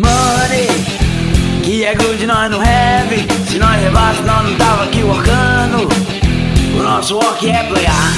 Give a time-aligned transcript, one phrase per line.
[0.00, 0.66] Money,
[1.62, 3.50] que é good nós não have.
[3.50, 5.88] Se nós levasse, nós não tava aqui workando.
[6.78, 8.14] O nosso work é playar.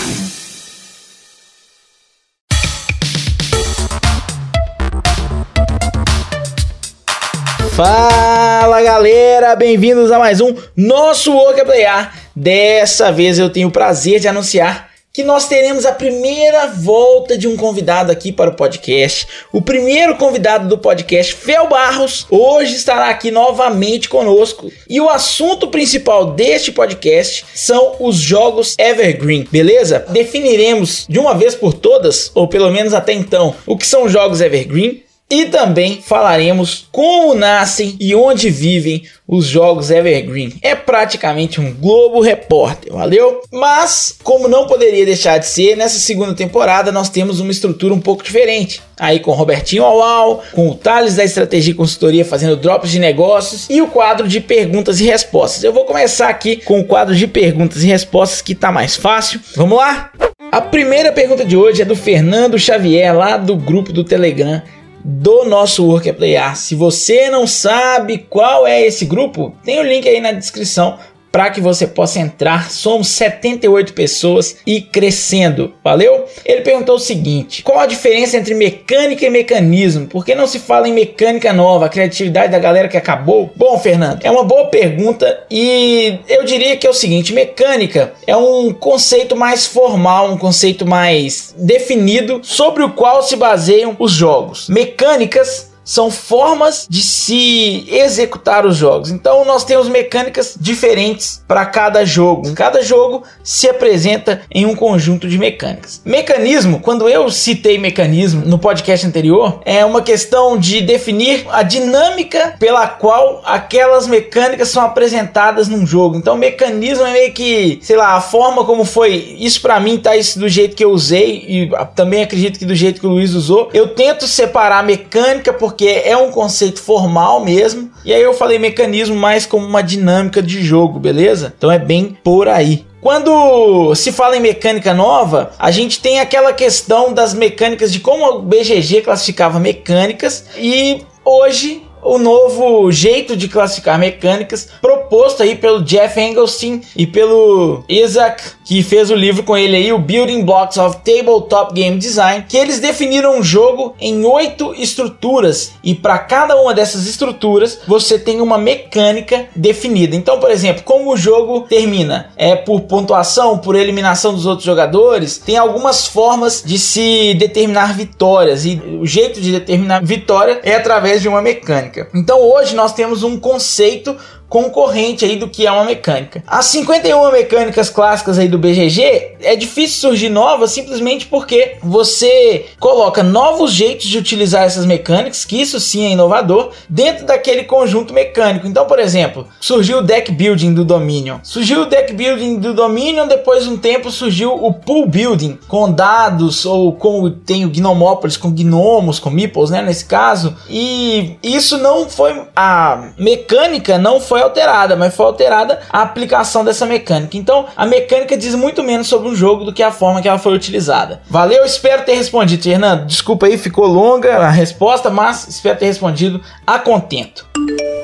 [7.74, 12.14] Fala galera, bem-vindos a mais um Nosso Work é Playar.
[12.36, 17.46] Dessa vez eu tenho o prazer de anunciar que nós teremos a primeira volta de
[17.46, 19.26] um convidado aqui para o podcast.
[19.52, 24.72] O primeiro convidado do podcast, Fel Barros, hoje estará aqui novamente conosco.
[24.88, 30.06] E o assunto principal deste podcast são os jogos Evergreen, beleza?
[30.08, 34.40] Definiremos de uma vez por todas, ou pelo menos até então, o que são jogos
[34.40, 40.52] Evergreen e também falaremos como nascem e onde vivem os jogos Evergreen.
[40.60, 43.40] É praticamente um Globo Repórter, valeu?
[43.50, 48.00] Mas, como não poderia deixar de ser, nessa segunda temporada nós temos uma estrutura um
[48.00, 48.82] pouco diferente.
[48.98, 53.70] Aí com Robertinho Aual, com o Thales da Estratégia e Consultoria fazendo drops de negócios
[53.70, 55.64] e o quadro de perguntas e respostas.
[55.64, 59.40] Eu vou começar aqui com o quadro de perguntas e respostas que tá mais fácil.
[59.56, 60.10] Vamos lá?
[60.52, 64.62] A primeira pergunta de hoje é do Fernando Xavier, lá do grupo do Telegram
[65.04, 66.56] do nosso Work Playar.
[66.56, 70.98] Se você não sabe qual é esse grupo, tem o link aí na descrição
[71.32, 72.70] para que você possa entrar.
[72.70, 75.72] Somos 78 pessoas e crescendo.
[75.82, 76.26] Valeu?
[76.44, 80.06] Ele perguntou o seguinte: qual a diferença entre mecânica e mecanismo?
[80.06, 83.50] Por que não se fala em mecânica nova, a criatividade da galera que acabou?
[83.56, 88.36] Bom, Fernando, é uma boa pergunta e eu diria que é o seguinte: mecânica é
[88.36, 94.68] um conceito mais formal, um conceito mais definido sobre o qual se baseiam os jogos.
[94.68, 99.10] Mecânicas são formas de se executar os jogos.
[99.10, 102.52] Então nós temos mecânicas diferentes para cada jogo.
[102.54, 106.00] Cada jogo se apresenta em um conjunto de mecânicas.
[106.04, 112.54] Mecanismo, quando eu citei mecanismo no podcast anterior, é uma questão de definir a dinâmica
[112.58, 116.16] pela qual aquelas mecânicas são apresentadas num jogo.
[116.16, 119.36] Então mecanismo é meio que, sei lá, a forma como foi.
[119.38, 122.74] Isso para mim tá isso do jeito que eu usei e também acredito que do
[122.74, 123.70] jeito que o Luiz usou.
[123.72, 127.90] Eu tento separar mecânica por porque é um conceito formal mesmo.
[128.04, 131.54] E aí eu falei mecanismo mais como uma dinâmica de jogo, beleza?
[131.56, 132.84] Então é bem por aí.
[133.00, 138.24] Quando se fala em mecânica nova, a gente tem aquela questão das mecânicas de como
[138.24, 145.82] o BGG classificava mecânicas e hoje o novo jeito de classificar mecânicas proposto aí pelo
[145.82, 150.76] Jeff Engelstein e pelo Isaac, que fez o livro com ele aí, o Building Blocks
[150.76, 156.60] of Tabletop Game Design, que eles definiram um jogo em oito estruturas e para cada
[156.60, 160.14] uma dessas estruturas você tem uma mecânica definida.
[160.16, 162.30] Então, por exemplo, como o jogo termina?
[162.36, 165.38] É por pontuação, por eliminação dos outros jogadores?
[165.38, 171.22] Tem algumas formas de se determinar vitórias e o jeito de determinar vitória é através
[171.22, 172.08] de uma mecânica.
[172.14, 174.16] Então hoje nós temos um conceito
[174.52, 176.44] concorrente aí do que é uma mecânica.
[176.46, 183.22] As 51 mecânicas clássicas aí do BGG é difícil surgir novas simplesmente porque você coloca
[183.22, 188.66] novos jeitos de utilizar essas mecânicas, que isso sim é inovador, dentro daquele conjunto mecânico.
[188.66, 191.38] Então, por exemplo, surgiu o deck building do Dominion.
[191.42, 195.90] Surgiu o deck building do Dominion, depois de um tempo surgiu o pool building com
[195.90, 200.54] dados ou com tem o Gnomópolis com gnomos, com meeples, né, nesse caso.
[200.68, 206.86] E isso não foi a mecânica não foi alterada, mas foi alterada a aplicação dessa
[206.86, 207.36] mecânica.
[207.36, 210.38] Então, a mecânica diz muito menos sobre um jogo do que a forma que ela
[210.38, 211.22] foi utilizada.
[211.28, 213.06] Valeu, espero ter respondido, Fernando.
[213.06, 217.46] Desculpa aí, ficou longa a resposta, mas espero ter respondido a contento.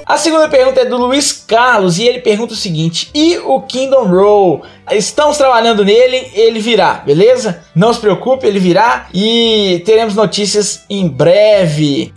[0.09, 4.05] A segunda pergunta é do Luiz Carlos e ele pergunta o seguinte: e o Kingdom
[4.05, 4.63] Roll?
[4.91, 7.63] Estamos trabalhando nele, ele virá, beleza?
[7.75, 12.11] Não se preocupe, ele virá e teremos notícias em breve.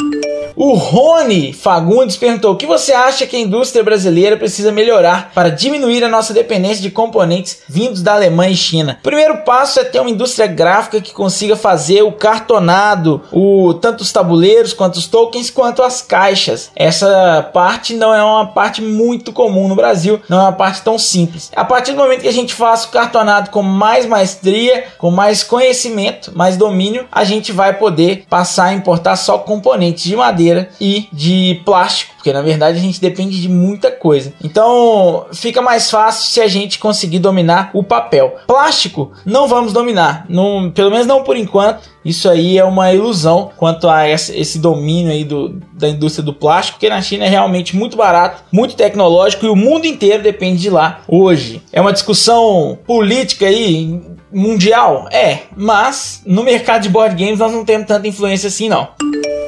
[0.56, 5.50] O Rony Fagundes perguntou: o que você acha que a indústria brasileira precisa melhorar para
[5.50, 8.98] diminuir a nossa dependência de componentes vindos da Alemanha e China?
[9.00, 14.02] O primeiro passo é ter uma indústria gráfica que consiga fazer o cartonado, o tanto
[14.02, 16.72] os tabuleiros quanto os tokens, quanto as caixas.
[16.76, 20.98] Essa parte não é uma parte muito comum no Brasil, não é uma parte tão
[20.98, 21.52] simples.
[21.56, 25.44] A partir do momento que a gente faça o cartonado com mais maestria, com mais
[25.44, 30.70] conhecimento, mais domínio, a gente vai poder passar a importar só componentes de madeira madeira
[30.80, 34.34] e de plástico, porque na verdade a gente depende de muita coisa.
[34.44, 38.36] Então fica mais fácil se a gente conseguir dominar o papel.
[38.48, 41.92] Plástico não vamos dominar, não, pelo menos não por enquanto.
[42.04, 46.80] Isso aí é uma ilusão quanto a esse domínio aí do, da indústria do plástico,
[46.80, 50.70] porque na China é realmente muito barato, muito tecnológico e o mundo inteiro depende de
[50.70, 51.62] lá hoje.
[51.72, 54.02] É uma discussão política aí
[54.34, 55.08] mundial?
[55.12, 58.88] É, mas no mercado de board games nós não temos tanta influência assim não.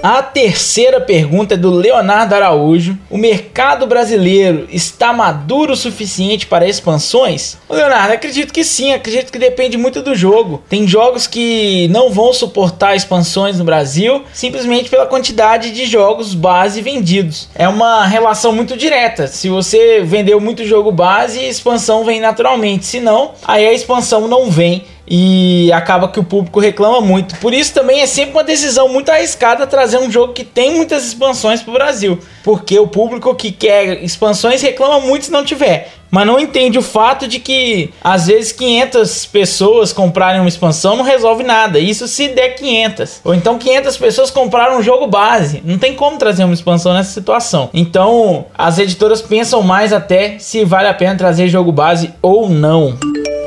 [0.03, 2.97] A terceira pergunta é do Leonardo Araújo.
[3.09, 7.57] O mercado brasileiro está maduro o suficiente para expansões?
[7.69, 10.61] Ô Leonardo, acredito que sim, acredito que depende muito do jogo.
[10.67, 16.81] Tem jogos que não vão suportar expansões no Brasil simplesmente pela quantidade de jogos base
[16.81, 17.47] vendidos.
[17.55, 19.27] É uma relação muito direta.
[19.27, 22.85] Se você vendeu muito jogo base, expansão vem naturalmente.
[22.85, 27.35] Se não, aí a expansão não vem e acaba que o público reclama muito.
[27.37, 31.05] Por isso também é sempre uma decisão muito arriscada trazer um jogo que tem muitas
[31.05, 35.91] expansões para o Brasil, porque o público que quer expansões reclama muito se não tiver.
[36.13, 41.03] Mas não entende o fato de que às vezes 500 pessoas comprarem uma expansão não
[41.03, 41.79] resolve nada.
[41.79, 43.21] Isso se der 500.
[43.23, 45.63] Ou então 500 pessoas compraram um jogo base.
[45.65, 47.71] Não tem como trazer uma expansão nessa situação.
[47.73, 52.95] Então as editoras pensam mais até se vale a pena trazer jogo base ou não.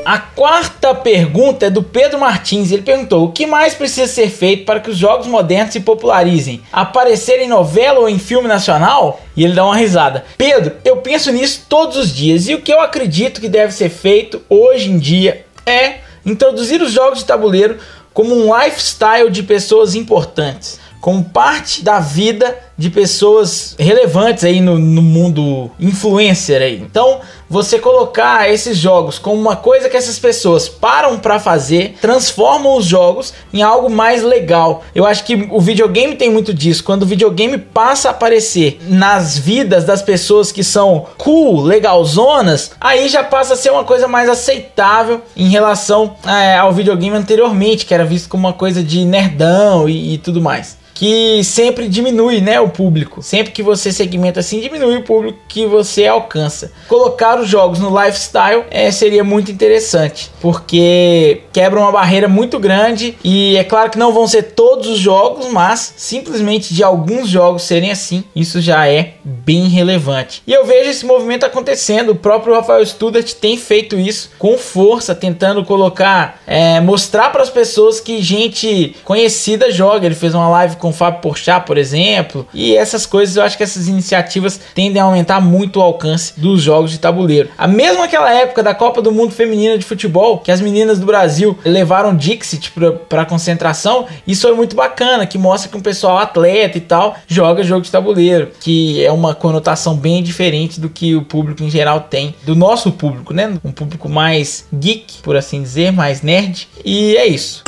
[0.07, 2.71] A quarta pergunta é do Pedro Martins.
[2.71, 6.63] Ele perguntou: o que mais precisa ser feito para que os jogos modernos se popularizem?
[6.73, 9.21] Aparecer em novela ou em filme nacional?
[9.37, 10.25] E ele dá uma risada.
[10.39, 13.89] Pedro, eu penso nisso todos os dias e o que eu acredito que deve ser
[13.89, 17.77] feito hoje em dia é introduzir os jogos de tabuleiro
[18.15, 24.79] como um lifestyle de pessoas importantes, como parte da vida de pessoas relevantes aí no,
[24.79, 26.77] no, mundo influencer aí.
[26.77, 32.77] Então, você colocar esses jogos como uma coisa que essas pessoas param para fazer, transformam
[32.77, 34.85] os jogos em algo mais legal.
[34.95, 36.85] Eu acho que o videogame tem muito disso.
[36.85, 43.09] Quando o videogame passa a aparecer nas vidas das pessoas que são cool, legalzonas, aí
[43.09, 47.95] já passa a ser uma coisa mais aceitável em relação é, ao videogame anteriormente, que
[47.95, 52.59] era visto como uma coisa de nerdão e, e tudo mais que sempre diminui, né,
[52.67, 53.23] o público.
[53.23, 56.73] Sempre que você segmenta assim, diminui o público que você alcança.
[56.89, 63.17] Colocar os jogos no lifestyle é, seria muito interessante, porque quebra uma barreira muito grande
[63.25, 67.63] e é claro que não vão ser todos os jogos, mas simplesmente de alguns jogos
[67.63, 70.43] serem assim, isso já é bem relevante.
[70.47, 72.11] E eu vejo esse movimento acontecendo.
[72.11, 77.51] O próprio Rafael Studart tem feito isso com força, tentando colocar, é, mostrar para as
[77.51, 80.07] pessoas que gente conhecida joga.
[80.07, 82.47] Ele fez uma live com o Fábio Porchat, por exemplo.
[82.57, 86.63] E essas coisas, eu acho que essas iniciativas tendem a aumentar muito o alcance dos
[86.63, 87.51] jogos de tabuleiro.
[87.59, 91.05] A mesma aquela época da Copa do Mundo Feminina de Futebol, que as meninas do
[91.05, 92.73] Brasil levaram Dixit
[93.09, 97.63] para concentração, isso foi muito bacana, que mostra que um pessoal atleta e tal joga
[97.63, 102.01] jogo de tabuleiro, que é uma conotação bem diferente do que o público em geral
[102.01, 103.53] tem, do nosso público, né?
[103.63, 106.69] Um público mais geek, por assim dizer, mais nerd.
[106.85, 107.63] E é isso.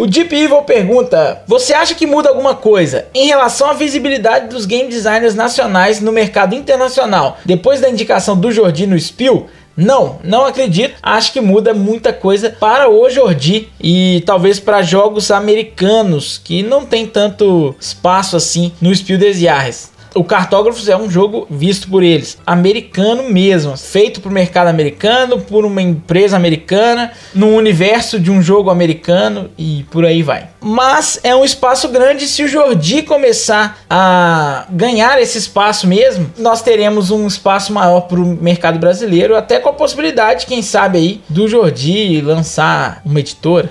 [0.00, 4.66] O Deep Evil pergunta: Você acha que muda alguma coisa em relação à visibilidade dos
[4.66, 9.48] game designers nacionais no mercado internacional depois da indicação do Jordi no Spiel?
[9.76, 10.94] Não, não acredito.
[11.02, 16.84] Acho que muda muita coisa para o Jordi e talvez para jogos americanos que não
[16.84, 19.90] tem tanto espaço assim no Spiel des Jahres.
[20.14, 25.40] O Cartógrafos é um jogo visto por eles, americano mesmo, feito para o mercado americano,
[25.40, 30.48] por uma empresa americana, no universo de um jogo americano e por aí vai.
[30.60, 36.60] Mas é um espaço grande se o Jordi começar a ganhar esse espaço mesmo, nós
[36.60, 41.20] teremos um espaço maior para o mercado brasileiro, até com a possibilidade, quem sabe aí,
[41.28, 43.70] do Jordi lançar uma editora.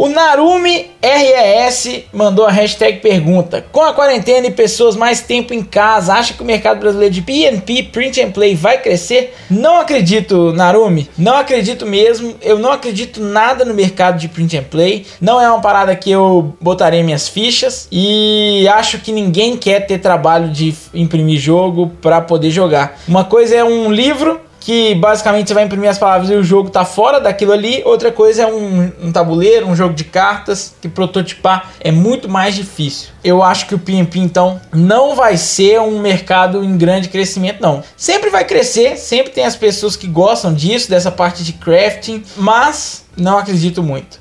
[0.00, 5.62] O Narumi RES mandou a hashtag pergunta: Com a quarentena e pessoas mais tempo em
[5.62, 9.34] casa, acha que o mercado brasileiro de PNP, Print and Play, vai crescer?
[9.50, 11.06] Não acredito, Narumi.
[11.18, 12.34] Não acredito mesmo.
[12.40, 15.04] Eu não acredito nada no mercado de Print and Play.
[15.20, 17.86] Não é uma parada que eu botarei minhas fichas.
[17.92, 22.98] E acho que ninguém quer ter trabalho de imprimir jogo para poder jogar.
[23.06, 26.68] Uma coisa é um livro que basicamente você vai imprimir as palavras e o jogo
[26.68, 27.82] tá fora daquilo ali.
[27.84, 32.54] Outra coisa é um, um, tabuleiro, um jogo de cartas, que prototipar é muito mais
[32.54, 33.08] difícil.
[33.24, 37.82] Eu acho que o PMP então não vai ser um mercado em grande crescimento, não.
[37.96, 43.04] Sempre vai crescer, sempre tem as pessoas que gostam disso, dessa parte de crafting, mas
[43.16, 44.20] não acredito muito.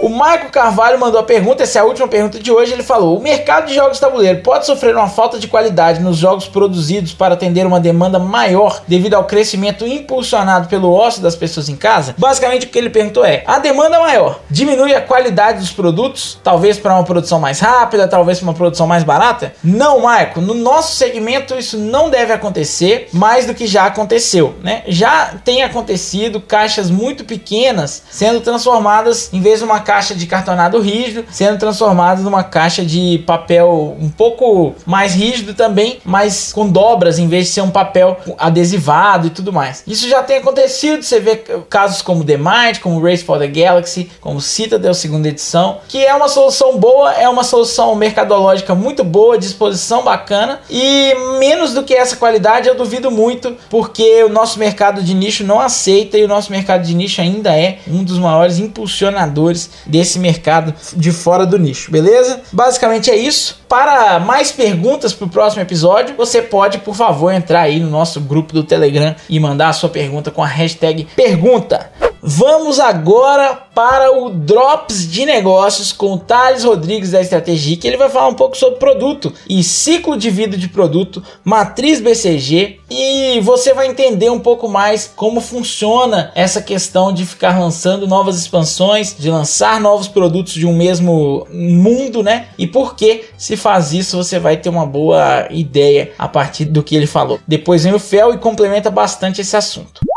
[0.00, 2.72] O Marco Carvalho mandou a pergunta, essa é a última pergunta de hoje.
[2.72, 6.46] Ele falou: O mercado de jogos tabuleiro pode sofrer uma falta de qualidade nos jogos
[6.46, 11.74] produzidos para atender uma demanda maior devido ao crescimento impulsionado pelo ócio das pessoas em
[11.74, 12.14] casa?
[12.16, 16.78] Basicamente, o que ele perguntou é: a demanda maior diminui a qualidade dos produtos, talvez
[16.78, 19.52] para uma produção mais rápida, talvez para uma produção mais barata?
[19.64, 20.40] Não, Marco.
[20.40, 24.84] No nosso segmento, isso não deve acontecer mais do que já aconteceu, né?
[24.86, 30.80] Já tem acontecido caixas muito pequenas sendo transformadas em vez de uma caixa de cartonado
[30.80, 37.18] rígido sendo transformada numa caixa de papel um pouco mais rígido também, mas com dobras
[37.18, 39.82] em vez de ser um papel adesivado e tudo mais.
[39.86, 41.36] Isso já tem acontecido, você vê
[41.68, 46.14] casos como The Mind, como Race for the Galaxy, como Citadel segunda edição, que é
[46.14, 51.94] uma solução boa, é uma solução mercadológica muito boa, disposição bacana e menos do que
[51.94, 56.28] essa qualidade eu duvido muito, porque o nosso mercado de nicho não aceita e o
[56.28, 61.58] nosso mercado de nicho ainda é um dos maiores impulsionadores desse mercado de fora do
[61.58, 62.40] nicho, beleza?
[62.52, 63.60] Basicamente é isso.
[63.68, 68.20] Para mais perguntas para o próximo episódio, você pode, por favor, entrar aí no nosso
[68.20, 71.90] grupo do Telegram e mandar a sua pergunta com a hashtag pergunta.
[72.20, 77.96] Vamos agora para o Drops de Negócios com o Thales Rodrigues da Estratégia, que ele
[77.96, 83.38] vai falar um pouco sobre produto e ciclo de vida de produto, matriz BCG e
[83.40, 89.14] você vai entender um pouco mais como funciona essa questão de ficar lançando novas expansões,
[89.16, 92.48] de lançar novos produtos de um mesmo mundo, né?
[92.58, 96.82] E por que se faz isso, você vai ter uma boa ideia a partir do
[96.82, 97.38] que ele falou.
[97.46, 100.07] Depois vem o Fel e complementa bastante esse assunto.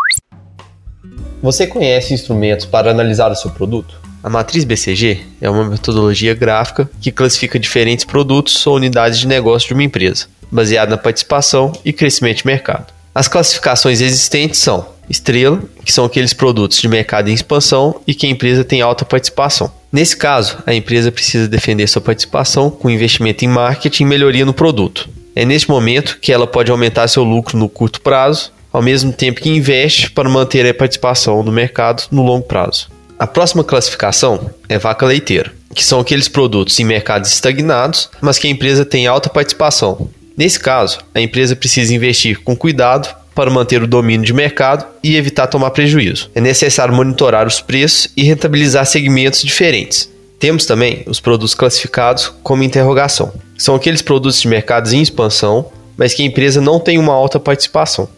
[1.41, 3.99] Você conhece instrumentos para analisar o seu produto?
[4.23, 9.67] A matriz BCG é uma metodologia gráfica que classifica diferentes produtos ou unidades de negócio
[9.67, 12.93] de uma empresa, baseada na participação e crescimento de mercado.
[13.13, 18.27] As classificações existentes são estrela, que são aqueles produtos de mercado em expansão e que
[18.27, 19.71] a empresa tem alta participação.
[19.91, 24.53] Nesse caso, a empresa precisa defender sua participação com investimento em marketing e melhoria no
[24.53, 25.09] produto.
[25.35, 29.41] É neste momento que ela pode aumentar seu lucro no curto prazo ao mesmo tempo
[29.41, 32.89] que investe para manter a participação no mercado no longo prazo.
[33.19, 38.47] A próxima classificação é vaca leiteira, que são aqueles produtos em mercados estagnados, mas que
[38.47, 40.09] a empresa tem alta participação.
[40.35, 45.15] Nesse caso, a empresa precisa investir com cuidado para manter o domínio de mercado e
[45.15, 46.29] evitar tomar prejuízo.
[46.33, 50.09] É necessário monitorar os preços e rentabilizar segmentos diferentes.
[50.39, 53.31] Temos também os produtos classificados como interrogação.
[53.57, 57.39] São aqueles produtos de mercados em expansão, mas que a empresa não tem uma alta
[57.39, 58.09] participação.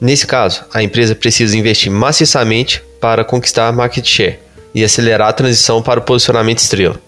[0.00, 4.38] Nesse caso, a empresa precisa investir maciçamente para conquistar market share
[4.74, 7.00] e acelerar a transição para o posicionamento estrela.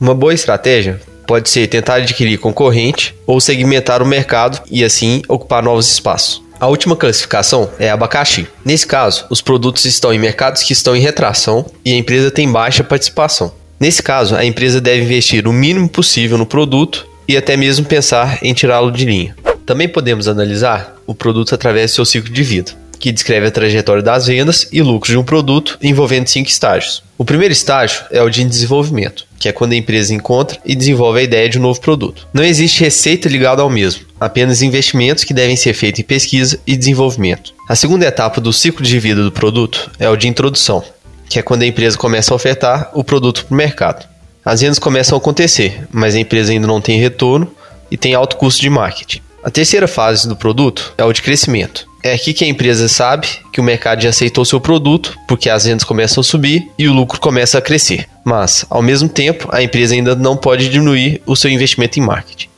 [0.00, 5.62] Uma boa estratégia pode ser tentar adquirir concorrente ou segmentar o mercado e assim ocupar
[5.62, 6.42] novos espaços.
[6.58, 8.46] A última classificação é abacaxi.
[8.64, 12.50] Nesse caso, os produtos estão em mercados que estão em retração e a empresa tem
[12.50, 13.52] baixa participação.
[13.80, 18.38] Nesse caso, a empresa deve investir o mínimo possível no produto e até mesmo pensar
[18.42, 19.34] em tirá-lo de linha.
[19.64, 24.02] Também podemos analisar o produto através do seu ciclo de vida, que descreve a trajetória
[24.02, 27.02] das vendas e lucros de um produto envolvendo cinco estágios.
[27.16, 31.20] O primeiro estágio é o de desenvolvimento, que é quando a empresa encontra e desenvolve
[31.20, 32.26] a ideia de um novo produto.
[32.32, 36.76] Não existe receita ligada ao mesmo, apenas investimentos que devem ser feitos em pesquisa e
[36.76, 37.54] desenvolvimento.
[37.68, 40.84] A segunda etapa do ciclo de vida do produto é o de introdução,
[41.28, 44.08] que é quando a empresa começa a ofertar o produto para o mercado.
[44.44, 47.48] As vendas começam a acontecer, mas a empresa ainda não tem retorno
[47.90, 49.20] e tem alto custo de marketing.
[49.44, 51.84] A terceira fase do produto é o de crescimento.
[52.00, 55.64] É aqui que a empresa sabe que o mercado já aceitou seu produto, porque as
[55.64, 58.08] vendas começam a subir e o lucro começa a crescer.
[58.24, 62.48] Mas, ao mesmo tempo, a empresa ainda não pode diminuir o seu investimento em marketing.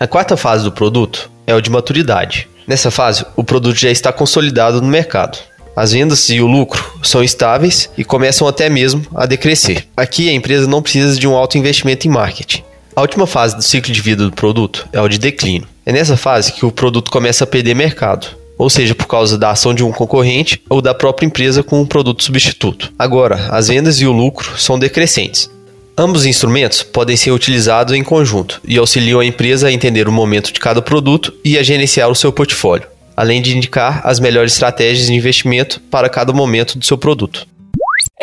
[0.00, 2.48] A quarta fase do produto é o de maturidade.
[2.66, 5.38] Nessa fase, o produto já está consolidado no mercado.
[5.76, 9.86] As vendas e o lucro são estáveis e começam até mesmo a decrescer.
[9.94, 12.62] Aqui a empresa não precisa de um alto investimento em marketing.
[12.96, 15.73] A última fase do ciclo de vida do produto é o de declínio.
[15.86, 19.50] É nessa fase que o produto começa a perder mercado, ou seja, por causa da
[19.50, 22.92] ação de um concorrente ou da própria empresa com um produto substituto.
[22.98, 25.50] Agora, as vendas e o lucro são decrescentes.
[25.96, 30.12] Ambos os instrumentos podem ser utilizados em conjunto e auxiliam a empresa a entender o
[30.12, 34.54] momento de cada produto e a gerenciar o seu portfólio, além de indicar as melhores
[34.54, 37.46] estratégias de investimento para cada momento do seu produto.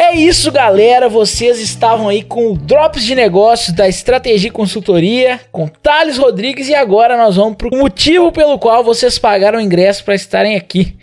[0.04, 1.08] É isso, galera.
[1.08, 6.74] Vocês estavam aí com o Drops de Negócios da Estratégia Consultoria, com Thales Rodrigues, e
[6.74, 10.98] agora nós vamos para o motivo pelo qual vocês pagaram o ingresso para estarem aqui.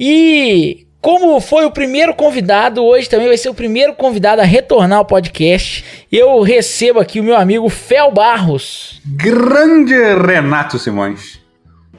[0.00, 5.00] E como foi o primeiro convidado, hoje também vai ser o primeiro convidado a retornar
[5.00, 5.84] ao podcast.
[6.10, 9.02] Eu recebo aqui o meu amigo Fel Barros.
[9.04, 11.38] Grande Renato Simões,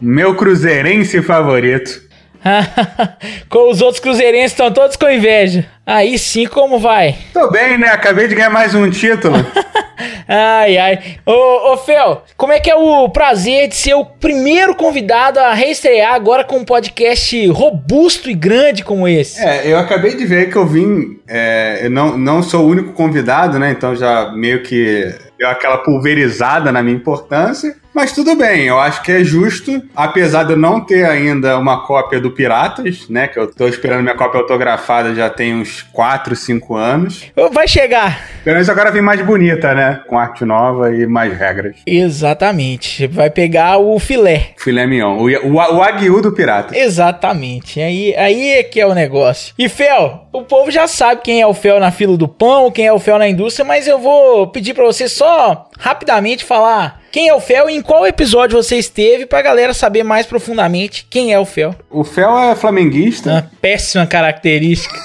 [0.02, 2.10] meu cruzeirense favorito.
[3.50, 5.66] com os outros cruzeirenses estão todos com inveja.
[5.86, 7.16] Aí sim, como vai?
[7.34, 7.88] Tô bem, né?
[7.88, 9.36] Acabei de ganhar mais um título.
[10.28, 11.00] ai, ai.
[11.26, 15.54] Ô, ô, Fel, como é que é o prazer de ser o primeiro convidado a
[15.54, 19.44] reestrear agora com um podcast robusto e grande como esse?
[19.44, 21.20] É, eu acabei de ver que eu vim.
[21.28, 23.72] É, eu não, não sou o único convidado, né?
[23.72, 27.76] Então já meio que deu aquela pulverizada na minha importância.
[27.94, 31.86] Mas tudo bem, eu acho que é justo, apesar de eu não ter ainda uma
[31.86, 33.28] cópia do Piratas, né?
[33.28, 37.32] Que eu tô esperando minha cópia autografada já tem uns 4, 5 anos.
[37.52, 38.22] Vai chegar.
[38.44, 40.02] Pelo menos agora vem mais bonita, né?
[40.08, 41.76] Com arte nova e mais regras.
[41.86, 43.08] Exatamente.
[43.08, 44.52] Vai pegar o filé.
[44.58, 45.18] Filé mignon.
[45.18, 46.78] O, o, o aguiú do pirata.
[46.78, 47.82] Exatamente.
[47.82, 49.54] Aí, aí é que é o negócio.
[49.60, 52.88] E Fel, o povo já sabe quem é o Fel na fila do pão, quem
[52.88, 57.28] é o Fel na indústria, mas eu vou pedir para você só rapidamente falar quem
[57.28, 61.34] é o Fel e em qual episódio você esteve pra galera saber mais profundamente quem
[61.34, 61.76] é o Fel.
[61.90, 63.32] O Fel é flamenguista.
[63.32, 64.96] Uma péssima característica.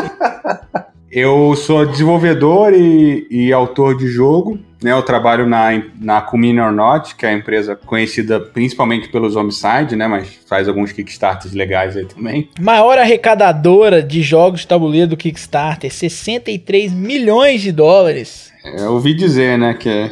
[1.12, 4.58] eu sou desenvolvedor e, e, autor de jogo.
[4.82, 9.36] Né, eu trabalho na, na Cumine or Not, que é a empresa conhecida principalmente pelos
[9.36, 12.48] Homicide, né, mas faz alguns Kickstarters legais aí também.
[12.58, 18.50] Maior arrecadadora de jogos de tabuleiro do Kickstarter, 63 milhões de dólares.
[18.64, 20.10] É, eu ouvi dizer, né, que é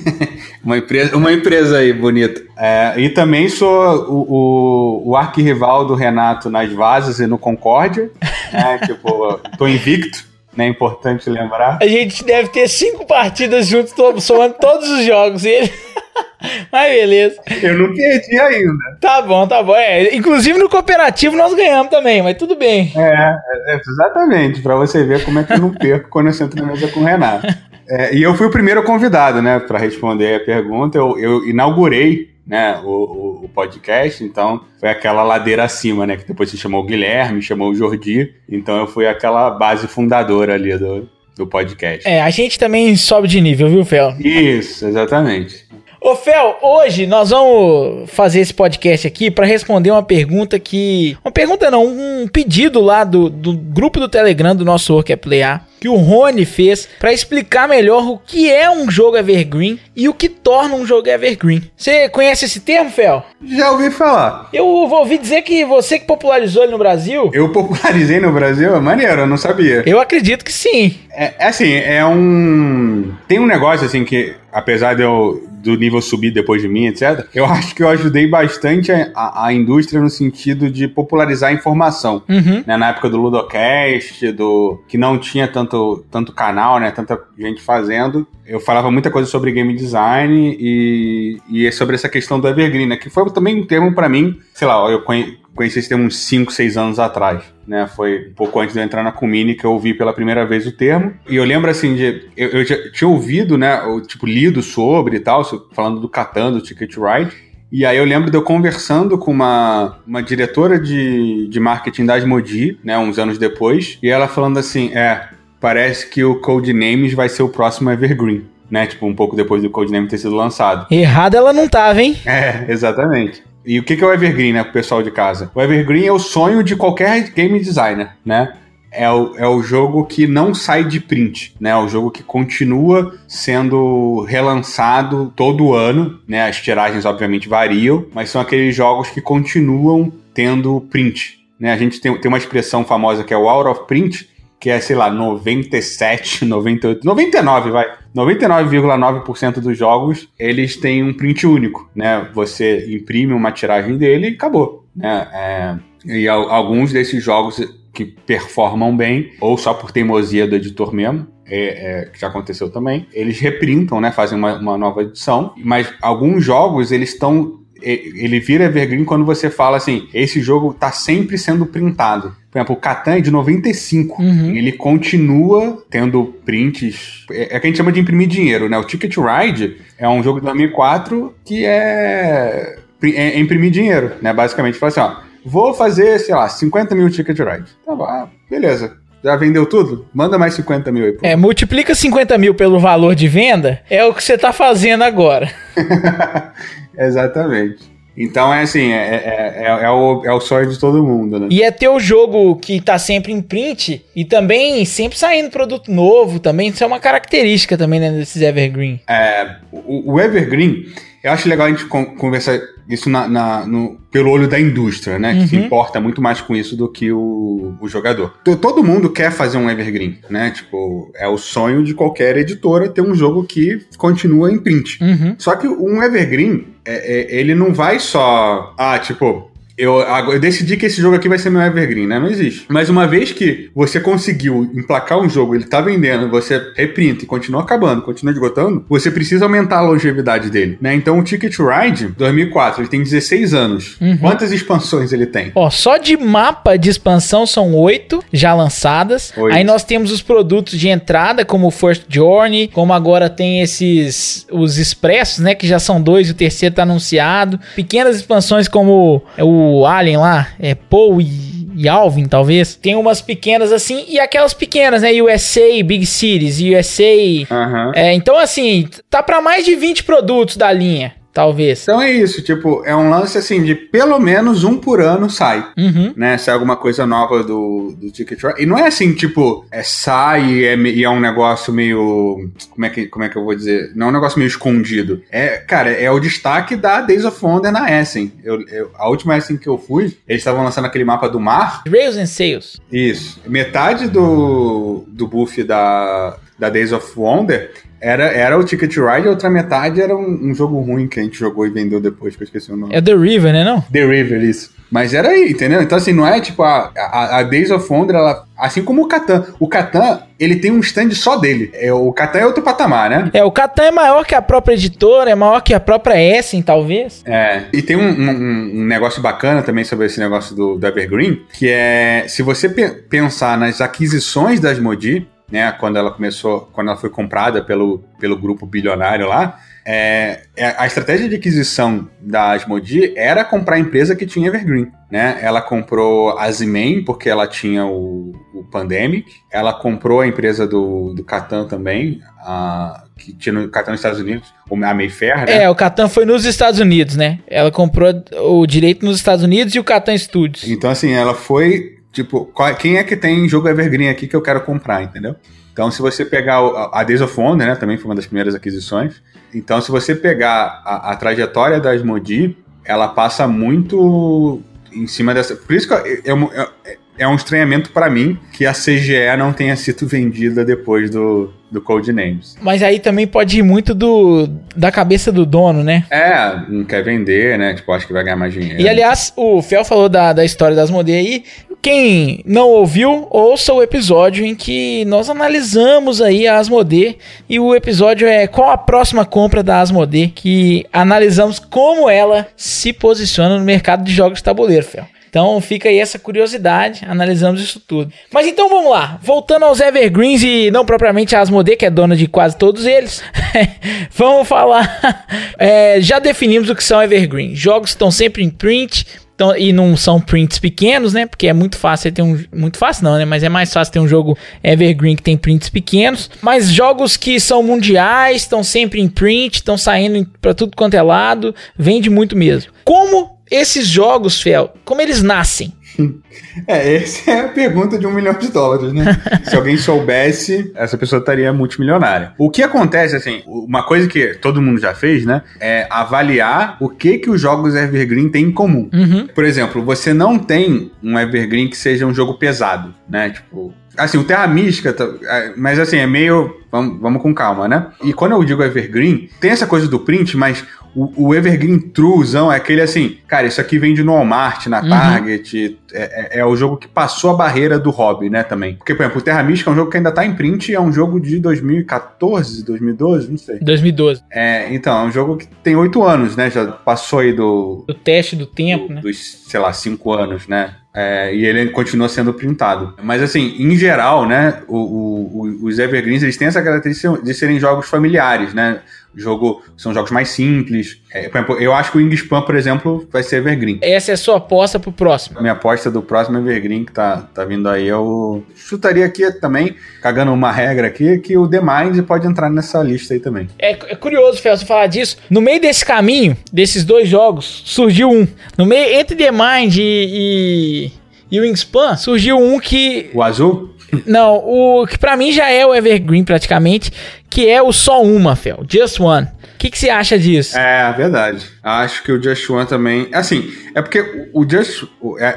[0.64, 2.42] uma, empresa, uma empresa aí, bonita.
[2.56, 8.10] É, e também sou o, o, o arquirrival do Renato nas Vazas e no Concórdia.
[8.52, 8.78] Né?
[8.84, 10.30] tipo, tô invicto.
[10.54, 11.78] Né, é importante lembrar.
[11.80, 15.46] A gente deve ter cinco partidas juntos, somando todos os jogos.
[15.46, 15.72] E ele...
[16.70, 17.40] Mas beleza.
[17.62, 18.98] Eu não perdi ainda.
[19.00, 19.74] Tá bom, tá bom.
[19.74, 22.92] É, inclusive no cooperativo nós ganhamos também, mas tudo bem.
[22.96, 23.36] É,
[23.68, 24.60] é exatamente.
[24.60, 27.00] Para você ver como é que eu não perco quando eu sento na mesa com
[27.00, 27.46] o Renato.
[27.88, 30.98] É, e eu fui o primeiro convidado, né, para responder a pergunta.
[30.98, 36.50] Eu, eu inaugurei né, o, o, podcast, então foi aquela ladeira acima, né, que depois
[36.50, 41.08] se chamou o Guilherme, chamou o Jordi, então eu fui aquela base fundadora ali do,
[41.36, 42.06] do podcast.
[42.08, 44.14] É, a gente também sobe de nível, viu, Fel?
[44.18, 45.66] Isso, exatamente.
[46.00, 51.16] Ô Fel, hoje nós vamos fazer esse podcast aqui para responder uma pergunta que.
[51.24, 55.16] Uma pergunta não, um pedido lá do, do grupo do Telegram do nosso Work é
[55.16, 60.08] Playar, que o Rony fez para explicar melhor o que é um jogo evergreen e
[60.08, 61.60] o que torna um jogo evergreen.
[61.76, 63.26] Você conhece esse termo, Fel?
[63.44, 64.48] Já ouvi falar.
[64.52, 67.32] Eu ouvi dizer que você que popularizou ele no Brasil.
[67.34, 68.76] Eu popularizei no Brasil?
[68.76, 69.82] É maneiro, eu não sabia.
[69.84, 71.00] Eu acredito que sim.
[71.10, 73.12] É, é assim, é um.
[73.26, 77.26] Tem um negócio assim que, apesar de eu do nível subir depois de mim, etc.
[77.32, 81.52] Eu acho que eu ajudei bastante a, a, a indústria no sentido de popularizar a
[81.52, 82.22] informação.
[82.28, 82.64] Uhum.
[82.66, 82.76] Né?
[82.76, 85.71] Na época do Ludocast, do que não tinha tanto,
[86.10, 86.90] tanto canal, né?
[86.90, 88.26] Tanta gente fazendo.
[88.46, 92.96] Eu falava muita coisa sobre game design e, e sobre essa questão do Evergreen, né?
[92.96, 96.16] Que foi também um termo para mim, sei lá, eu conhe, conheci esse termo uns
[96.16, 97.42] 5, 6 anos atrás.
[97.64, 100.44] Né, foi um pouco antes de eu entrar na Comini que eu ouvi pela primeira
[100.44, 101.14] vez o termo.
[101.28, 102.28] E eu lembro assim de.
[102.36, 103.80] Eu, eu já tinha ouvido, né?
[104.06, 107.52] tipo, lido sobre e tal, falando do Catan, do Ticket Ride.
[107.72, 112.16] E aí eu lembro de eu conversando com uma, uma diretora de, de marketing da
[112.16, 115.26] Asmodi, né, uns anos depois, e ela falando assim, é,
[115.62, 118.50] parece que o Codenames vai ser o próximo Evergreen.
[118.68, 120.86] Né, tipo, um pouco depois do Codename ter sido lançado.
[120.90, 122.16] Errada ela não tava, hein?
[122.24, 123.42] É, exatamente.
[123.66, 125.50] E o que é o Evergreen, né, pro pessoal de casa?
[125.54, 128.54] O Evergreen é o sonho de qualquer game designer, né?
[128.90, 131.70] É o, é o jogo que não sai de print, né?
[131.70, 136.48] É o jogo que continua sendo relançado todo ano, né?
[136.48, 141.72] As tiragens, obviamente, variam, mas são aqueles jogos que continuam tendo print, né?
[141.72, 144.28] A gente tem, tem uma expressão famosa que é o out of print,
[144.62, 147.84] que é, sei lá, 97, 98, 99, vai.
[148.14, 152.28] 99,9% dos jogos, eles têm um print único, né?
[152.32, 155.28] Você imprime uma tiragem dele e acabou, né?
[155.34, 157.60] É, e alguns desses jogos
[157.92, 162.70] que performam bem, ou só por teimosia do editor mesmo, é, é, que já aconteceu
[162.70, 164.12] também, eles reprintam, né?
[164.12, 169.50] Fazem uma, uma nova edição, mas alguns jogos, eles estão ele vira evergreen quando você
[169.50, 172.32] fala assim, esse jogo tá sempre sendo printado.
[172.52, 174.22] Por exemplo, o Catan é de 95.
[174.22, 174.54] Uhum.
[174.54, 177.24] Ele continua tendo prints.
[177.30, 178.76] É, é que a gente chama de imprimir dinheiro, né?
[178.76, 184.34] O Ticket Ride é um jogo de 2004 que é, é, é imprimir dinheiro, né?
[184.34, 187.70] Basicamente, fala assim, ó, vou fazer, sei lá, 50 mil Ticket Ride.
[187.86, 188.98] Tá bom, ah, beleza.
[189.24, 190.06] Já vendeu tudo?
[190.12, 191.12] Manda mais 50 mil aí.
[191.12, 191.20] Pô.
[191.24, 195.50] É, multiplica 50 mil pelo valor de venda, é o que você tá fazendo agora.
[196.98, 197.91] Exatamente.
[198.16, 201.48] Então é assim, é, é, é, é, o, é o sonho de todo mundo, né?
[201.50, 205.90] E é ter o jogo que tá sempre em print e também sempre saindo produto
[205.90, 206.68] novo também.
[206.68, 209.00] Isso é uma característica também né, desses Evergreen.
[209.08, 210.86] É, o, o Evergreen,
[211.22, 215.40] eu acho legal a gente conversar isso na, na, no, pelo olho da indústria, né?
[215.40, 215.64] Que se uhum.
[215.64, 218.34] importa muito mais com isso do que o, o jogador.
[218.60, 220.50] Todo mundo quer fazer um evergreen, né?
[220.50, 224.98] Tipo, é o sonho de qualquer editora ter um jogo que continua em print.
[225.00, 225.34] Uhum.
[225.38, 228.74] Só que um evergreen, é, é, ele não vai só...
[228.76, 232.18] Ah, tipo, eu, eu decidi que esse jogo aqui vai ser meu Evergreen, né?
[232.18, 232.66] Não existe.
[232.68, 237.26] Mas uma vez que você conseguiu emplacar um jogo, ele tá vendendo, você reprinta e
[237.26, 240.94] continua acabando, continua esgotando, você precisa aumentar a longevidade dele, né?
[240.94, 243.96] Então o Ticket Ride 2004, ele tem 16 anos.
[244.00, 244.18] Uhum.
[244.18, 245.52] Quantas expansões ele tem?
[245.54, 249.32] Ó, só de mapa de expansão são oito já lançadas.
[249.36, 249.54] Oito.
[249.54, 254.46] Aí nós temos os produtos de entrada, como o First Journey, como agora tem esses
[254.50, 257.58] os expressos, né, que já são dois o terceiro tá anunciado.
[257.74, 262.74] Pequenas expansões como o Alien lá, é Paul e e Alvin, talvez.
[262.74, 265.10] Tem umas pequenas assim, e aquelas pequenas, né?
[265.20, 267.04] USA, Big Cities, USA.
[267.50, 267.92] Uhum.
[267.94, 271.14] É, então, assim, tá para mais de 20 produtos da linha.
[271.32, 271.82] Talvez.
[271.82, 275.66] Então é isso, tipo, é um lance assim de pelo menos um por ano sai,
[275.78, 276.12] uhum.
[276.14, 276.36] né?
[276.36, 280.64] Sai alguma coisa nova do, do Ticket E não é assim, tipo, é sai e
[280.64, 282.50] é, e é, um negócio meio.
[282.70, 283.92] Como é, que, como é que eu vou dizer?
[283.94, 285.22] Não é um negócio meio escondido.
[285.30, 288.30] É, cara, é o destaque da Days of Wonder na Essen.
[288.44, 291.82] Eu, eu, a última Essen que eu fui, eles estavam lançando aquele mapa do mar.
[291.88, 292.80] Rails and Sails.
[292.92, 293.40] Isso.
[293.46, 297.70] Metade do, do buff da, da Days of Wonder
[298.02, 301.22] era, era o Ticket Ride, a outra metade era um, um, jogo ruim que a
[301.22, 302.92] gente jogou e vendeu depois, que eu esqueci o nome.
[302.92, 303.80] É The River, né não?
[303.80, 304.72] The River, isso.
[304.90, 305.80] Mas era aí, entendeu?
[305.80, 309.08] Então, assim, não é tipo a, a, a Days of Wonder, ela, assim como o
[309.08, 309.46] Catan.
[309.58, 311.70] O Catan, ele tem um stand só dele.
[311.72, 313.30] É, o Catan é outro patamar, né?
[313.32, 316.60] É, o Catan é maior que a própria editora, é maior que a própria Essen,
[316.60, 317.22] talvez.
[317.24, 321.40] É, e tem um, um, um negócio bacana também sobre esse negócio do, do Evergreen,
[321.54, 326.88] que é, se você pe pensar nas aquisições das Modi, né, quando ela começou, quando
[326.88, 332.52] ela foi comprada pelo, pelo grupo bilionário lá, é, é a estratégia de aquisição da
[332.52, 335.38] Asmodee era comprar a empresa que tinha Evergreen, né?
[335.42, 341.12] Ela comprou a Zimain porque ela tinha o, o Pandemic, ela comprou a empresa do,
[341.12, 345.64] do Catan também, a, que tinha no Catan nos Estados Unidos, a Mayfair, né?
[345.64, 347.40] É, o Catan foi nos Estados Unidos, né?
[347.46, 350.66] Ela comprou o direito nos Estados Unidos e o Catan Studios.
[350.66, 354.42] Então, assim, ela foi Tipo, qual, quem é que tem jogo Evergreen aqui que eu
[354.42, 355.34] quero comprar, entendeu?
[355.72, 356.58] Então, se você pegar
[356.92, 359.22] a Days of Wonder, né, também foi uma das primeiras aquisições.
[359.54, 364.60] Então, se você pegar a, a trajetória da Asmodee, ela passa muito
[364.92, 365.56] em cima dessa.
[365.56, 369.76] Por isso que é, é, é um estranhamento para mim que a CGE não tenha
[369.76, 372.56] sido vendida depois do, do Codenames.
[372.60, 374.46] Mas aí também pode ir muito do
[374.76, 376.04] da cabeça do dono, né?
[376.10, 377.74] É, não quer vender, né?
[377.74, 378.80] Tipo, acho que vai ganhar mais dinheiro.
[378.80, 381.44] E aliás, o Fel falou da, da história das Modê aí.
[381.82, 387.18] Quem não ouviu, ouça o episódio em que nós analisamos aí a Asmodee
[387.48, 392.92] e o episódio é qual a próxima compra da Asmodee, que analisamos como ela se
[392.92, 395.06] posiciona no mercado de jogos de tabuleiro, Fel.
[395.28, 398.12] Então fica aí essa curiosidade, analisamos isso tudo.
[398.30, 402.14] Mas então vamos lá, voltando aos Evergreens e não propriamente a Asmodee, que é dona
[402.14, 403.24] de quase todos eles,
[404.12, 405.00] vamos falar.
[405.58, 407.54] É, já definimos o que são Evergreen.
[407.54, 411.26] Jogos estão sempre em print, então, e não são prints pequenos, né?
[411.26, 412.38] Porque é muito fácil ter um.
[412.54, 413.24] Muito fácil não, né?
[413.24, 416.30] Mas é mais fácil ter um jogo Evergreen que tem prints pequenos.
[416.40, 421.02] Mas jogos que são mundiais, estão sempre em print, estão saindo para tudo quanto é
[421.02, 422.72] lado, vende muito mesmo.
[422.84, 425.72] Como esses jogos, Fel, como eles nascem?
[426.66, 429.04] É, essa é a pergunta de um milhão de dólares, né?
[429.44, 432.32] Se alguém soubesse, essa pessoa estaria multimilionária.
[432.38, 435.42] O que acontece, assim, uma coisa que todo mundo já fez, né?
[435.58, 438.88] É avaliar o que que os jogos Evergreen têm em comum.
[438.92, 439.26] Uhum.
[439.34, 443.30] Por exemplo, você não tem um Evergreen que seja um jogo pesado, né?
[443.30, 446.60] Tipo, Assim, o Terra Mística, tá, é, mas assim, é meio.
[446.70, 447.88] Vamos, vamos com calma, né?
[448.02, 452.52] E quando eu digo Evergreen, tem essa coisa do print, mas o, o Evergreen Truezão
[452.52, 454.88] é aquele assim, cara, isso aqui vem de no Walmart, na uhum.
[454.88, 458.76] Target, é, é, é, o jogo que passou a barreira do hobby, né, também.
[458.76, 460.80] Porque, por exemplo, o Terra Mística é um jogo que ainda tá em print, é
[460.80, 463.58] um jogo de 2014, 2012, não sei.
[463.60, 464.22] 2012.
[464.30, 467.84] É, então, é um jogo que tem oito anos, né, já passou aí do...
[467.86, 469.00] Do teste do tempo, do, né?
[469.00, 470.74] Dos, sei lá, cinco anos, né.
[470.94, 472.94] É, e ele continua sendo printado.
[473.02, 477.58] Mas assim, em geral, né, o, o, os Evergreens eles têm essa característica de serem
[477.58, 478.80] jogos familiares, né?
[479.14, 481.00] Jogo são jogos mais simples.
[481.12, 483.78] É, por exemplo, eu acho que o Wingspan, por exemplo, vai ser Evergreen.
[483.82, 485.38] Essa é a sua aposta pro próximo?
[485.38, 489.76] A minha aposta do próximo Evergreen que tá, tá vindo aí, eu chutaria aqui também,
[490.00, 493.48] cagando uma regra aqui, que o The Mind pode entrar nessa lista aí também.
[493.58, 495.16] É, é curioso, você falar disso.
[495.28, 498.26] No meio desse caminho, desses dois jogos, surgiu um.
[498.56, 500.92] No meio, entre The Mind e, e,
[501.30, 503.10] e o Wingspan, surgiu um que...
[503.14, 503.71] O azul?
[504.06, 506.90] Não, o que para mim já é o Evergreen praticamente,
[507.28, 509.26] que é o só uma, Fel, Just One.
[509.26, 510.58] O que, que você acha disso?
[510.58, 511.46] É, verdade.
[511.62, 513.08] Acho que o Just One também.
[513.12, 514.84] Assim, é porque o Just.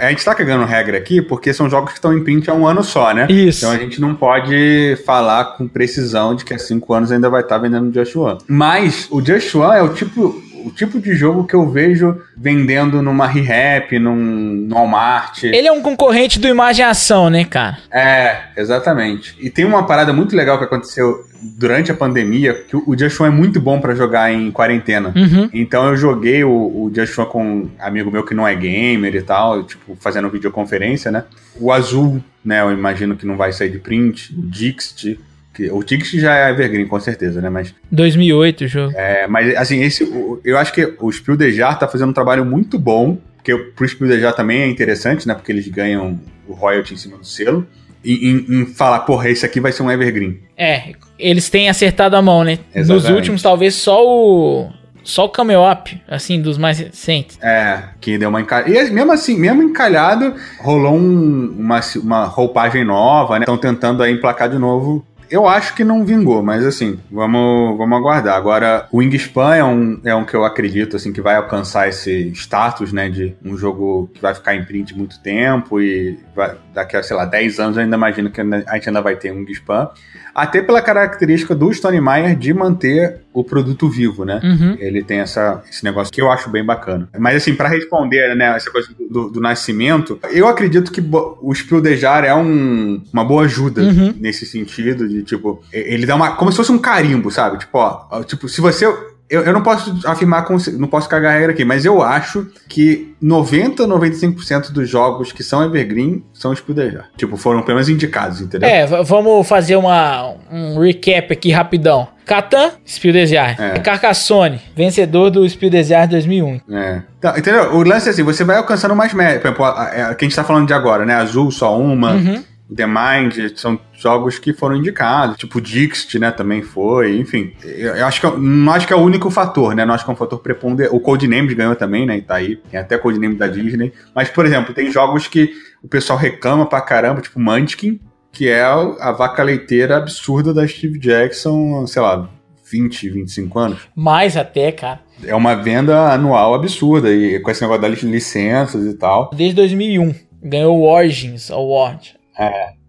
[0.02, 2.66] A gente tá cagando regra aqui porque são jogos que estão em print há um
[2.66, 3.28] ano só, né?
[3.30, 3.66] Isso.
[3.66, 7.42] Então a gente não pode falar com precisão de que há cinco anos ainda vai
[7.42, 8.40] estar tá vendendo o Just One.
[8.48, 13.02] Mas o Just One é o tipo o tipo de jogo que eu vejo vendendo
[13.02, 15.44] numa ReHap, num, num Walmart.
[15.44, 17.78] Ele é um concorrente do Imagem Ação, né, cara?
[17.92, 19.36] É, exatamente.
[19.40, 23.32] E tem uma parada muito legal que aconteceu durante a pandemia, que o Just One
[23.32, 25.14] é muito bom para jogar em quarentena.
[25.16, 25.48] Uhum.
[25.54, 29.16] Então eu joguei o, o Just One com um amigo meu que não é gamer
[29.16, 31.26] e tal, tipo, fazendo videoconferência, né?
[31.60, 32.62] O azul, né?
[32.62, 34.34] Eu imagino que não vai sair de print.
[34.36, 35.20] O Dixit.
[35.56, 37.50] Que, o Dixit já é Evergreen, com certeza, né?
[37.50, 38.94] Mas 2008 o jogo.
[38.96, 40.04] é, mas assim, esse,
[40.44, 43.88] eu acho que o Spiel de Jar tá fazendo um trabalho muito bom, porque pro
[43.88, 45.34] Spiel de Jar também é interessante, né?
[45.34, 47.66] Porque eles ganham o royalty em cima do selo.
[48.04, 50.40] E em, em falar, porra, esse aqui vai ser um Evergreen.
[50.56, 52.60] É, eles têm acertado a mão, né?
[52.76, 53.14] Nos Exatamente.
[53.14, 54.70] últimos, talvez só o.
[55.04, 57.38] Só o Camel Up, assim, dos mais recentes.
[57.42, 58.72] É, que deu uma encalhada.
[58.72, 63.44] E mesmo assim, mesmo encalhado, rolou um- uma, uma roupagem nova, né?
[63.44, 65.06] Estão tentando aí emplacar de novo.
[65.30, 68.36] Eu acho que não vingou, mas assim, vamos, vamos aguardar.
[68.36, 72.30] Agora, o Wingspan é um, é um que eu acredito, assim, que vai alcançar esse
[72.36, 76.96] status, né, de um jogo que vai ficar em print muito tempo e vai- daqui
[76.96, 79.38] a, sei lá, 10 anos eu ainda imagino que a gente ainda vai ter um
[79.40, 79.90] Wingspan.
[80.34, 84.40] Até pela característica do Stone Meyer de manter o produto vivo, né?
[84.42, 84.78] Uhum.
[84.80, 87.10] Ele tem essa, esse negócio que eu acho bem bacana.
[87.20, 91.04] Mas assim, pra responder, né, essa coisa do, do nascimento, eu acredito que
[91.42, 94.14] o Spiel de Jar é um, uma boa ajuda Uhum.
[94.20, 97.60] nesse sentido de, tipo, ele dá uma, como se fosse um carimbo, sabe?
[97.60, 98.86] Tipo, ó, tipo, se você...
[99.28, 102.48] Eu, eu não posso afirmar, com, não posso cagar a regra aqui, mas eu acho
[102.70, 107.10] que 90, 95% dos jogos que são Evergreen são Spiel de Jar.
[107.18, 108.70] Tipo, foram pelo menos indicados, entendeu?
[108.70, 112.08] É, vamos fazer uma, um recap aqui rapidão.
[112.26, 113.60] Catan, Spiel des Jahres.
[113.60, 113.80] É.
[113.80, 116.62] Carcassonne, vencedor do Spiel des Jahres 2001.
[116.72, 117.02] É.
[117.20, 117.76] Então, entendeu?
[117.76, 119.40] O lance é assim, você vai alcançando mais média.
[119.40, 121.14] Por exemplo, a, a, a que a gente tá falando de agora, né?
[121.16, 122.14] Azul, só uma.
[122.14, 122.44] Uhum.
[122.76, 125.38] The Mind, são jogos que foram indicados.
[125.38, 126.32] Tipo, Dixit, né?
[126.32, 127.16] Também foi.
[127.20, 129.86] Enfim, eu, eu acho que eu- não acho que é o único fator, né?
[129.86, 130.96] Não acho que é um fator preponderante.
[130.96, 132.18] O Codenames ganhou também, né?
[132.18, 132.56] E tá aí.
[132.72, 133.94] Tem até Codename da Disney.
[134.16, 135.52] Mas, por exemplo, tem jogos que
[135.84, 138.00] o pessoal reclama pra caramba, tipo Munchkin,
[138.36, 142.30] que é a vaca leiteira absurda da Steve Jackson, sei lá,
[142.70, 145.00] 20, 25 anos Mais até, cara.
[145.24, 149.32] é uma venda anual absurda e com esse negócio das licenças e tal.
[149.34, 150.14] Desde 2001.
[150.44, 152.16] Ganhou o Origins Award.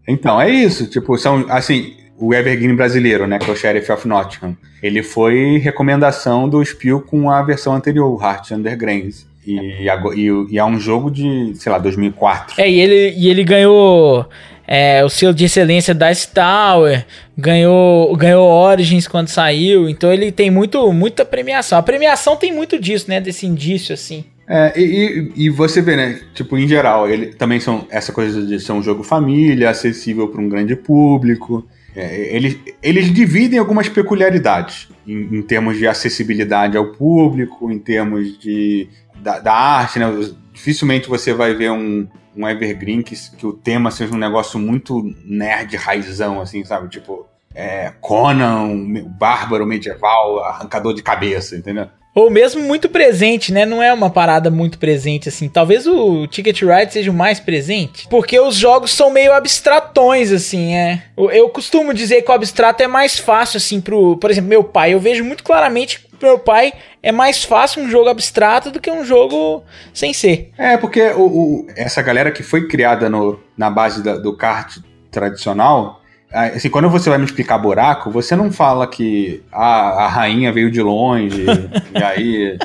[0.06, 0.90] Então, é isso.
[0.90, 5.58] Tipo, são, assim, o Evergreen brasileiro, né, que é o Sheriff of Nottingham, ele foi
[5.58, 9.26] recomendação do Spiel com a versão anterior, o Heart Under Grains.
[9.46, 12.60] E, e, e é um jogo de, sei lá, 2004.
[12.60, 14.26] É, e ele, e ele ganhou
[14.66, 17.04] é, o selo de excelência da Tower,
[17.36, 21.78] ganhou, ganhou Origins quando saiu, então ele tem muito, muita premiação.
[21.78, 23.20] A premiação tem muito disso, né?
[23.20, 24.24] Desse indício, assim.
[24.48, 26.20] É, e, e- você vê, né?
[26.34, 30.40] Tipo, em geral, ele também são essa coisa de ser um jogo família, acessível para
[30.40, 31.66] um grande público.
[31.96, 38.38] É, eles, eles dividem algumas peculiaridades em, em termos de acessibilidade ao público, em termos
[38.38, 38.88] de
[39.20, 40.06] da, da arte, né?
[40.52, 45.02] Dificilmente você vai ver um, um Evergreen que, que o tema seja um negócio muito
[45.24, 46.88] nerd raizão, assim, sabe?
[46.88, 51.88] Tipo, é, Conan, bárbaro medieval, arrancador de cabeça, entendeu?
[52.16, 53.66] Ou mesmo muito presente, né?
[53.66, 55.50] Não é uma parada muito presente, assim.
[55.50, 58.08] Talvez o Ticket Ride seja o mais presente.
[58.08, 61.02] Porque os jogos são meio abstratões, assim, é.
[61.14, 64.16] Eu, costumo dizer que o abstrato é mais fácil, assim, pro.
[64.16, 64.94] Por exemplo, meu pai.
[64.94, 66.72] Eu vejo muito claramente que meu pai
[67.08, 69.62] é mais fácil um jogo abstrato do que um jogo
[69.94, 70.50] sem ser.
[70.58, 74.78] É, porque o, o- essa galera que foi criada no- na base da- do kart
[75.10, 76.00] tradicional,
[76.32, 80.70] assim, quando você vai me explicar buraco, você não fala que a, a rainha veio
[80.70, 81.44] de longe
[81.94, 82.58] e aí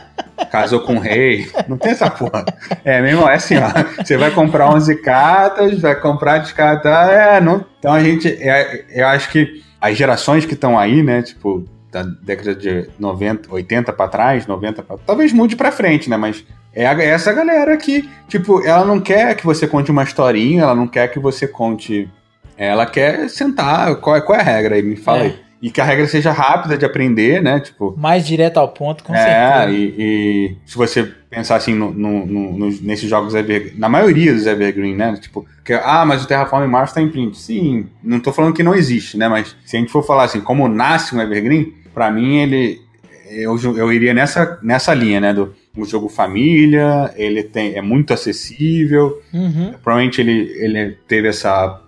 [0.51, 1.47] casou com o rei.
[1.67, 2.43] Não tem essa porra.
[2.83, 4.03] É mesmo, é assim, ó.
[4.03, 7.63] Você vai comprar 11 cartas, vai comprar, descartar, é, não.
[7.79, 12.03] Então a gente, é, eu acho que as gerações que estão aí, né, tipo, da
[12.03, 14.97] década de 90, 80 pra trás, 90 pra...
[15.05, 19.35] Talvez mude pra frente, né, mas é é essa galera que, tipo, ela não quer
[19.35, 22.09] que você conte uma historinha, ela não quer que você conte.
[22.57, 23.95] Ela quer sentar.
[23.97, 24.81] Qual é, qual é a regra aí?
[24.81, 25.21] Me fala É.
[25.23, 25.39] aí.
[25.63, 27.59] E que a regra seja rápida de aprender, né?
[27.59, 27.93] Tipo.
[27.95, 29.71] Mais direto ao ponto, com é, certeza.
[29.77, 34.47] e, e se você pensar assim no, no- no- nesses jogos Evergreen, na maioria dos
[34.47, 35.15] Evergreen, né?
[35.21, 37.37] Tipo, que, ah, mas o Terraform Mars tá em print.
[37.37, 39.27] Sim, não tô falando que não existe, né?
[39.29, 42.81] Mas se a gente for falar assim, como nasce um Evergreen, pra mim ele.
[43.29, 45.33] Eu, eu iria nessa, nessa linha, né?
[45.33, 49.73] Do um jogo família, ele tem, é muito acessível, Uhum.
[49.81, 51.81] provavelmente ele, ele teve essa,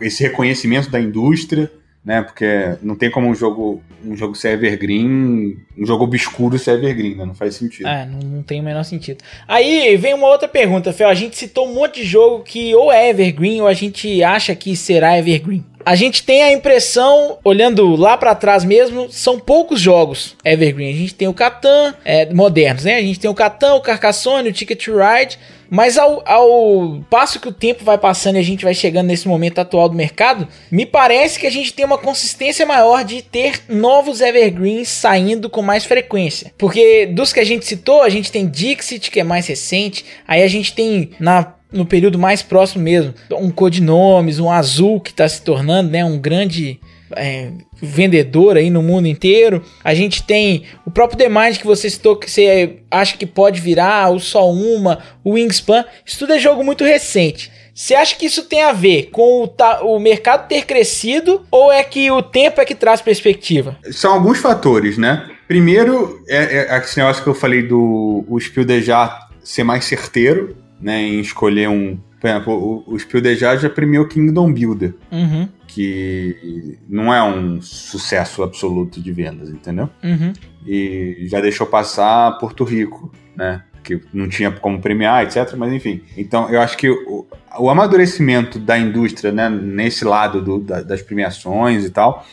[0.00, 1.70] esse reconhecimento da indústria,
[2.04, 2.20] né?
[2.22, 2.46] Porque
[2.82, 7.24] não tem como um jogo, um jogo ser evergreen, um jogo obscuro ser evergreen, né?
[7.24, 7.86] Não faz sentido.
[7.86, 9.18] É, não, não tem o menor sentido.
[9.46, 11.08] Aí vem uma outra pergunta, Fel.
[11.08, 14.52] A gente citou um monte de jogo que ou é Evergreen ou a gente acha
[14.56, 15.64] que será Evergreen.
[15.84, 20.92] A gente tem a impressão, olhando lá pra trás mesmo, são poucos jogos Evergreen.
[20.92, 22.96] A gente tem o Catan, é, modernos, né?
[22.96, 25.38] A gente tem o Catan, o Carcassonne, o Ticket to Ride.
[25.70, 29.28] Mas ao, ao passo que o tempo vai passando e a gente vai chegando nesse
[29.28, 33.60] momento atual do mercado, me parece que a gente tem uma consistência maior de ter
[33.68, 36.52] novos evergreens saindo com mais frequência.
[36.56, 40.42] Porque dos que a gente citou, a gente tem Dixit, que é mais recente, aí
[40.42, 45.28] a gente tem na no período mais próximo mesmo, um Codinomes, um Azul que está
[45.28, 46.80] se tornando, né, um grande
[47.16, 47.50] é,
[47.80, 49.62] vendedor aí no mundo inteiro.
[49.82, 54.10] A gente tem o próprio Demind que você citou, que você acha que pode virar,
[54.10, 55.84] o Só Uma, o Wingspan.
[56.04, 57.50] Isso tudo é jogo muito recente.
[57.74, 61.84] Você acha que isso tem a ver com o, o, mercado ter crescido ou é
[61.84, 63.78] que o tempo é que traz perspectiva?
[63.92, 65.30] São alguns fatores, né?
[65.46, 70.56] Primeiro, é, é esse negócio que eu falei do o Spiel já ser mais certeiro,
[70.80, 71.02] né?
[71.02, 71.98] Em escolher um.
[72.20, 74.94] Por exemplo, o, o Spiel já premiou Kingdom Builder.
[75.12, 79.88] Uhum que não é um sucesso absoluto de vendas, entendeu?
[80.02, 80.32] Uhum.
[80.66, 83.62] E já deixou passar Porto Rico, né?
[83.84, 85.54] Que não tinha como premiar, etc.
[85.56, 86.02] Mas enfim.
[86.16, 87.26] Então eu acho que o,
[87.60, 92.26] o amadurecimento da indústria, né, nesse lado do, da, das premiações e tal,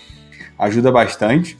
[0.57, 1.57] ajuda bastante.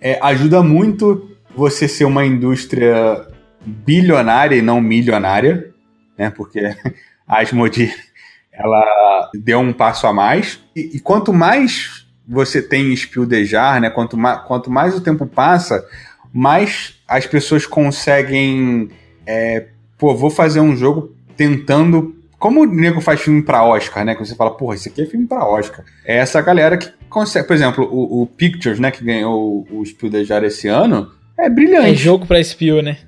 [0.00, 3.26] É, ajuda muito você ser uma indústria
[3.64, 5.70] bilionária e não milionária,
[6.18, 6.30] né?
[6.30, 6.60] Porque
[7.26, 7.92] a Asmodee
[8.52, 10.60] ela deu um passo a mais.
[10.74, 13.88] E, e quanto mais você tem espildejar, né?
[13.88, 15.86] Quanto, ma quanto mais o tempo passa,
[16.32, 18.90] mais as pessoas conseguem.
[19.24, 22.16] É, pô, vou fazer um jogo tentando.
[22.38, 24.14] Como o nego faz filme pra Oscar, né?
[24.14, 25.84] Que você fala, porra, isso aqui é filme pra Oscar.
[26.04, 27.46] É essa galera que consegue.
[27.46, 28.90] Por exemplo, o, o Pictures, né?
[28.90, 31.10] Que ganhou o, o Spildejar esse ano.
[31.36, 31.90] É brilhante.
[31.90, 32.98] É jogo pra Spiel, né?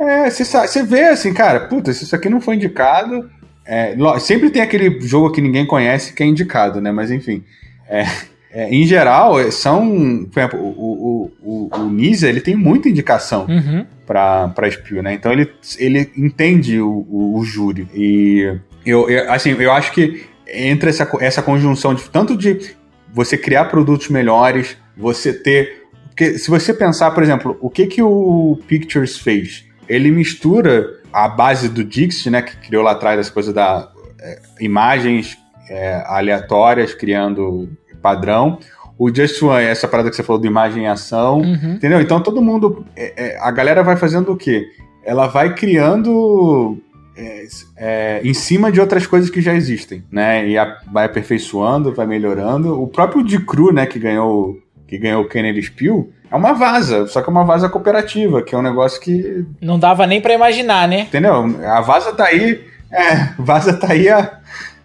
[0.00, 3.30] É, você vê assim, cara, puta, se isso aqui não foi indicado,
[3.66, 6.90] é, sempre tem aquele jogo que ninguém conhece que é indicado, né?
[6.90, 7.44] Mas enfim.
[7.86, 8.06] É,
[8.50, 10.26] é, em geral, é, são.
[10.32, 13.84] Por exemplo, o, o, o, o Nisa ele tem muita indicação uhum.
[14.06, 15.12] para Spiel, né?
[15.12, 17.86] Então ele, ele entende o, o, o júri.
[17.94, 22.74] E eu, eu, assim, eu acho que entre essa, essa conjunção de tanto de
[23.12, 25.84] você criar produtos melhores, você ter.
[26.06, 29.69] Porque se você pensar, por exemplo, o que, que o Pictures fez?
[29.90, 33.88] Ele mistura a base do Dixit, né, que criou lá atrás as coisas da
[34.20, 35.36] é, imagens
[35.68, 37.68] é, aleatórias, criando
[38.00, 38.60] padrão.
[38.96, 41.74] O Just One, essa parada que você falou do imagem em ação, uhum.
[41.74, 42.00] entendeu?
[42.00, 44.68] Então todo mundo, é, é a galera vai fazendo o quê?
[45.04, 46.78] Ela vai criando
[47.16, 50.46] é, é, em cima de outras coisas que já existem, né?
[50.46, 52.80] E a, vai aperfeiçoando, vai melhorando.
[52.80, 54.56] O próprio de Cru, né, que ganhou
[54.90, 58.54] que ganhou o Kennedy Spiel, é uma vaza, só que é uma vaza cooperativa, que
[58.54, 59.44] é um negócio que.
[59.60, 61.02] Não dava nem para imaginar, né?
[61.02, 61.32] Entendeu?
[61.64, 62.60] A vaza tá aí.
[62.90, 64.40] É, vaza tá aí há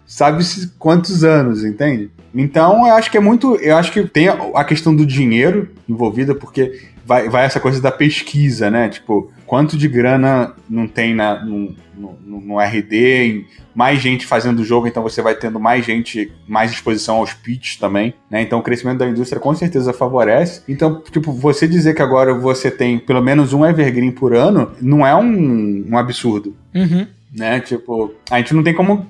[0.06, 2.08] sabe-se quantos anos, entende?
[2.32, 3.56] Então eu acho que é muito.
[3.56, 7.92] Eu acho que tem a questão do dinheiro envolvida, porque vai, vai essa coisa da
[7.92, 8.88] pesquisa, né?
[8.88, 14.64] Tipo, quanto de grana não tem na, no, no, no RD, mais gente fazendo o
[14.64, 18.42] jogo, então você vai tendo mais gente, mais exposição aos pitches também, né?
[18.42, 20.62] Então o crescimento da indústria com certeza favorece.
[20.68, 25.06] Então, tipo, você dizer que agora você tem pelo menos um evergreen por ano, não
[25.06, 26.56] é um, um absurdo.
[26.74, 27.06] Uhum.
[27.32, 27.60] Né?
[27.60, 29.06] Tipo, a gente não tem como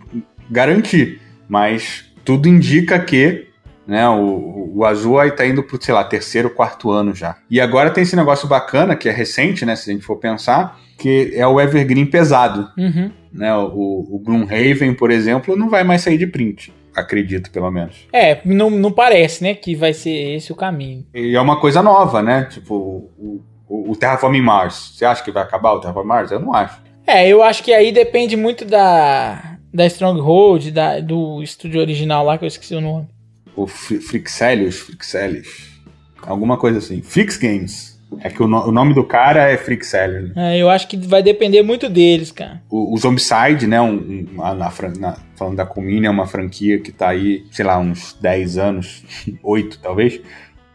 [0.51, 3.47] garantir, mas tudo indica que
[3.87, 4.09] né?
[4.09, 7.37] O, o Azul aí tá indo pro, sei lá, terceiro, quarto ano já.
[7.51, 9.77] E agora tem esse negócio bacana, que é recente, né?
[9.77, 12.69] Se a gente for pensar, que é o Evergreen pesado.
[12.77, 13.11] Uhum.
[13.33, 13.55] Né?
[13.55, 16.73] O, o Gloomhaven, por exemplo, não vai mais sair de print.
[16.95, 18.09] Acredito, pelo menos.
[18.13, 21.05] É, não, não parece, né, que vai ser esse o caminho.
[21.15, 22.45] E é uma coisa nova, né?
[22.51, 24.95] Tipo, o, o, o Terraforming Mars.
[24.95, 26.31] Você acha que vai acabar o Terraforming Mars?
[26.31, 26.81] Eu não acho.
[27.07, 32.39] É, eu acho que aí depende muito da, da Stronghold, da, do estúdio original lá,
[32.39, 33.07] que eu esqueci o nome
[33.57, 35.81] o Frixelius, Frixelius,
[36.23, 37.01] alguma coisa assim.
[37.03, 37.97] Frix Games.
[38.21, 40.31] É que o, no, o nome do cara é Frixelius.
[40.37, 42.63] É, eu acho que vai depender muito deles, cara.
[42.71, 46.93] O, o Zombicide, né, um, um, na, na, falando da Comini, é uma franquia que
[46.93, 49.03] tá aí, sei lá, uns 10 anos,
[49.43, 50.21] 8 talvez.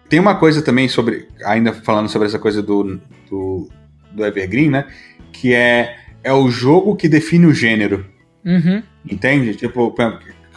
[0.10, 3.70] Tem uma coisa também sobre, ainda falando sobre essa coisa do, do,
[4.12, 4.86] do Evergreen, né,
[5.32, 8.06] que é, é o jogo que define o gênero.
[8.44, 8.84] Uhum.
[9.10, 9.56] Entende?
[9.56, 9.96] Tipo,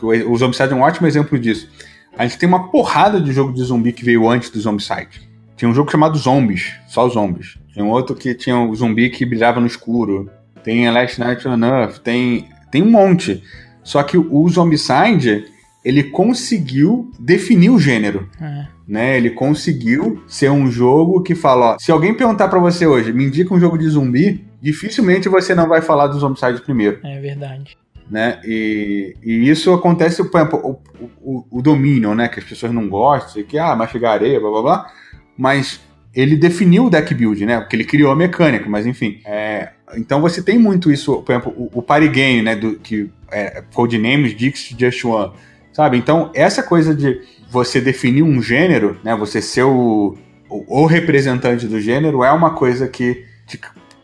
[0.02, 1.70] o Zombicide é um ótimo exemplo disso
[2.16, 5.29] a gente tem uma porrada de jogo de zumbi que veio antes do Zombicide.
[5.57, 7.59] Tinha um jogo chamado Zombies, só Zombies.
[7.72, 10.31] Tinha um outro que tinha um zumbi que brilhava no escuro.
[10.62, 13.42] Tem Last Night on Earth, tem, tem um monte.
[13.83, 15.44] Só que o Zombicide,
[15.85, 18.29] ele conseguiu definir o gênero.
[18.40, 18.66] É.
[18.87, 19.16] Né?
[19.16, 23.24] Ele conseguiu ser um jogo que fala, ó, se alguém perguntar para você hoje, me
[23.24, 26.98] indica um jogo de zumbi, dificilmente você não vai falar do Zombicide primeiro.
[27.05, 27.77] É verdade.
[28.11, 28.40] Né?
[28.45, 32.29] E, e isso acontece, por exemplo, o, o, o Dominion, né?
[32.29, 34.92] Que as pessoas não gostam, que, ah, mastigar areia, blá blá blá.
[35.37, 35.81] Mas
[36.15, 37.61] ele definiu o deck build, né?
[37.61, 39.21] Porque ele criou a mecânica, mas enfim.
[39.25, 42.55] É, então você tem muito isso, por exemplo, o, o party game, né?
[42.55, 45.33] Do, que é, Codenames Dix Just One,
[45.73, 45.96] sabe?
[45.96, 49.17] Então, essa coisa de você definir um gênero, né?
[49.17, 50.17] Você ser o,
[50.48, 53.59] o, o representante do gênero é uma coisa que te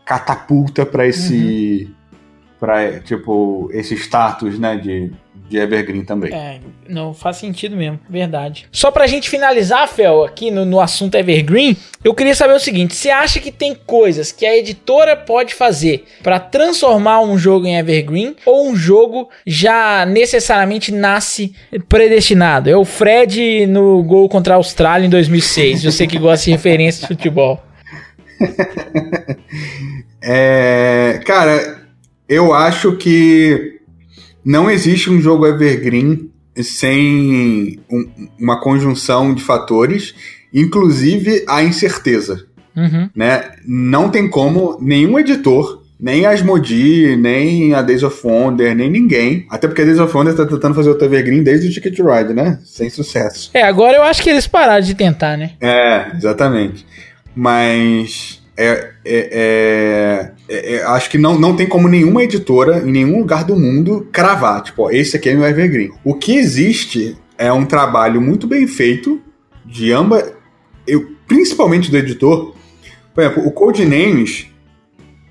[0.05, 1.87] catapulta para esse.
[1.87, 2.00] Uhum.
[2.61, 4.77] Para tipo, esse status, né?
[4.77, 5.11] De,
[5.49, 6.31] de Evergreen também.
[6.31, 8.67] É, não faz sentido mesmo, verdade.
[8.71, 12.95] Só pra gente finalizar, Fel, aqui no, no assunto Evergreen, eu queria saber o seguinte:
[12.95, 17.79] você acha que tem coisas que a editora pode fazer para transformar um jogo em
[17.79, 21.55] Evergreen ou um jogo já necessariamente nasce
[21.89, 22.69] predestinado?
[22.69, 27.01] É o Fred no gol contra a Austrália em 2006, você que gosta de referência
[27.01, 27.59] de futebol.
[30.21, 31.80] é, cara,
[32.31, 33.81] eu acho que
[34.43, 38.09] não existe um jogo evergreen sem um,
[38.39, 40.15] uma conjunção de fatores,
[40.53, 42.45] inclusive a incerteza.
[42.73, 43.09] Uhum.
[43.13, 43.51] Né?
[43.67, 49.45] Não tem como nenhum editor, nem a Asmodee, nem a Days of Wonder, nem ninguém.
[49.49, 52.33] Até porque a Days of Wonder tá tentando fazer o Evergreen desde o Ticket Ride,
[52.33, 52.59] né?
[52.63, 53.51] Sem sucesso.
[53.53, 55.51] É, agora eu acho que eles pararam de tentar, né?
[55.59, 56.85] É, exatamente.
[57.35, 62.91] Mas é, é, é, é, é, acho que não, não tem como nenhuma editora em
[62.91, 65.91] nenhum lugar do mundo cravar, tipo, ó, esse aqui é meu Evergreen.
[66.03, 69.21] O que existe é um trabalho muito bem feito
[69.65, 70.33] de ambas,
[70.85, 72.53] eu, principalmente do editor.
[73.13, 74.47] Por exemplo, o Codenames,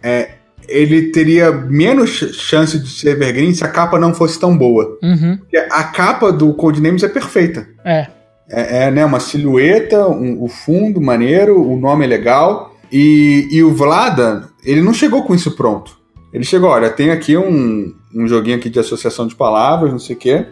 [0.02, 0.30] é,
[0.68, 4.98] ele teria menos chance de ser Evergreen se a capa não fosse tão boa.
[5.02, 5.36] Uhum.
[5.38, 7.68] Porque a capa do Codenames é perfeita.
[7.84, 8.06] É.
[8.48, 13.62] É, é né, uma silhueta, um, o fundo maneiro, o nome é legal e, e
[13.62, 15.98] o Vlada, ele não chegou com isso pronto.
[16.32, 20.14] Ele chegou, olha, tem aqui um, um joguinho aqui de associação de palavras, não sei
[20.14, 20.46] o quê.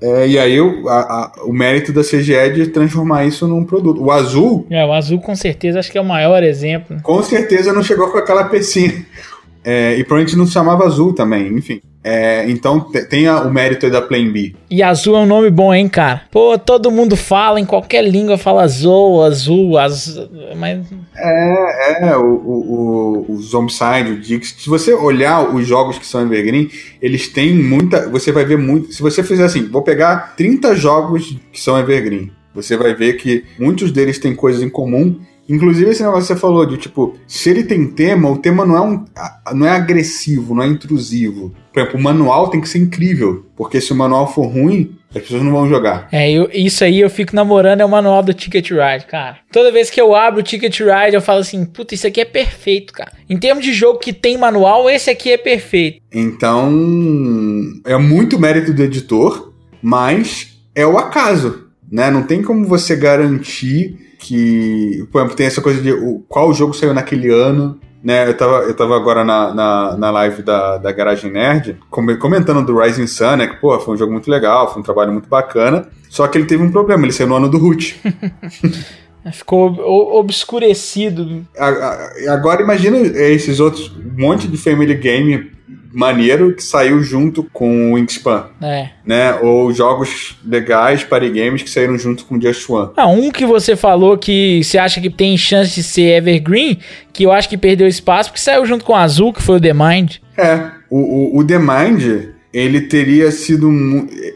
[0.00, 3.64] É, e aí o, a, a, o mérito da CGE é de transformar isso num
[3.64, 4.00] produto.
[4.00, 4.66] O azul.
[4.70, 6.98] É, o azul com certeza acho que é o maior exemplo.
[7.02, 9.04] Com certeza não chegou com aquela pecinha.
[9.64, 11.80] É, e provavelmente não se chamava azul também, enfim.
[12.02, 12.80] É, então
[13.10, 14.54] tem o mérito aí da Plan B.
[14.70, 16.22] E azul é um nome bom, hein, cara?
[16.30, 20.86] Pô, todo mundo fala, em qualquer língua fala azul, azul, azul, mas...
[21.16, 26.22] É, é, o, o, o Zombicide, o Dix, se você olhar os jogos que são
[26.22, 26.70] Evergreen,
[27.02, 31.36] eles têm muita, você vai ver muito, se você fizer assim, vou pegar 30 jogos
[31.52, 35.18] que são Evergreen, você vai ver que muitos deles têm coisas em comum
[35.48, 38.76] Inclusive esse negócio que você falou de tipo, se ele tem tema, o tema não
[38.76, 39.04] é um
[39.54, 41.54] não é agressivo, não é intrusivo.
[41.72, 45.22] Por exemplo, o manual tem que ser incrível, porque se o manual for ruim, as
[45.22, 46.08] pessoas não vão jogar.
[46.12, 49.38] É, eu, isso aí eu fico namorando é o manual do Ticket Ride, cara.
[49.50, 52.26] Toda vez que eu abro o Ticket Ride, eu falo assim, puta, isso aqui é
[52.26, 53.12] perfeito, cara.
[53.28, 56.02] Em termos de jogo que tem manual, esse aqui é perfeito.
[56.12, 56.70] Então,
[57.86, 62.10] é muito mérito do editor, mas é o acaso, né?
[62.10, 65.92] Não tem como você garantir que, por exemplo, tem essa coisa de
[66.28, 68.28] qual jogo saiu naquele ano, né?
[68.28, 72.78] Eu tava, eu tava agora na, na, na live da, da Garagem Nerd comentando do
[72.78, 73.46] Rising Sun, né?
[73.46, 75.88] Que, pô, foi um jogo muito legal, foi um trabalho muito bacana.
[76.08, 78.00] Só que ele teve um problema, ele saiu no ano do Root.
[79.32, 79.78] Ficou
[80.18, 81.46] obscurecido.
[82.28, 85.50] Agora imagina esses outros, um monte de Family Game
[85.92, 88.46] maneiro que saiu junto com o Wingspan.
[88.60, 88.90] É.
[89.04, 89.34] Né?
[89.40, 92.90] Ou jogos legais, party games que saíram junto com Just One.
[92.96, 96.78] Ah, um que você falou que você acha que tem chance de ser Evergreen,
[97.12, 99.60] que eu acho que perdeu espaço, porque saiu junto com o Azul, que foi o
[99.60, 100.16] The Mind.
[100.36, 103.68] É, o, o, o The Mind, ele teria sido.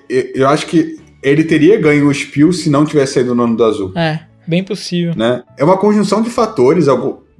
[0.08, 3.64] Eu acho que ele teria ganho o Spiel se não tivesse saído o nome do
[3.64, 3.92] Azul.
[3.96, 4.20] É.
[4.46, 5.14] Bem possível.
[5.16, 5.42] Né?
[5.56, 6.88] É uma conjunção de fatores,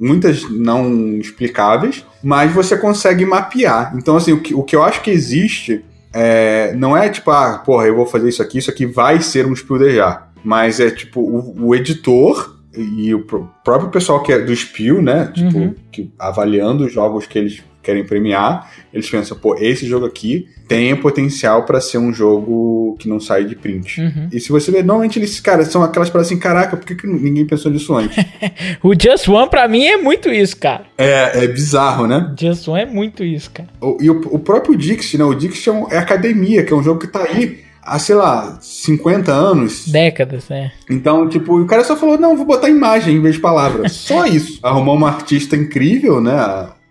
[0.02, 3.94] muitas não explicáveis, mas você consegue mapear.
[3.96, 7.62] Então, assim, o que, o que eu acho que existe é, não é tipo, ah,
[7.64, 10.30] porra, eu vou fazer isso aqui, isso aqui vai ser um Spieldejar.
[10.44, 13.24] Mas é tipo, o, o editor e o
[13.64, 15.30] próprio pessoal que é do Spiel, né?
[15.32, 15.74] Tipo, uhum.
[15.90, 20.94] que, avaliando os jogos que eles querem premiar, eles pensam, pô, esse jogo aqui tem
[20.96, 24.00] potencial para ser um jogo que não sai de print.
[24.00, 24.28] Uhum.
[24.32, 27.06] E se você ver, normalmente eles, cara, são aquelas para assim, caraca, por que, que
[27.06, 28.16] ninguém pensou nisso antes?
[28.82, 30.84] o Just One para mim é muito isso, cara.
[30.96, 32.34] É, é bizarro, né?
[32.38, 33.68] Just One é muito isso, cara.
[33.80, 35.24] O, e o, o próprio Dixie, né?
[35.24, 38.14] O Dixie é, um, é academia, que é um jogo que tá aí há, sei
[38.14, 39.88] lá, 50 anos.
[39.88, 40.72] Décadas, né?
[40.88, 43.92] Então, tipo, o cara só falou, não, vou botar imagem em vez de palavras.
[43.92, 44.58] só isso.
[44.62, 46.32] Arrumou uma artista incrível, né?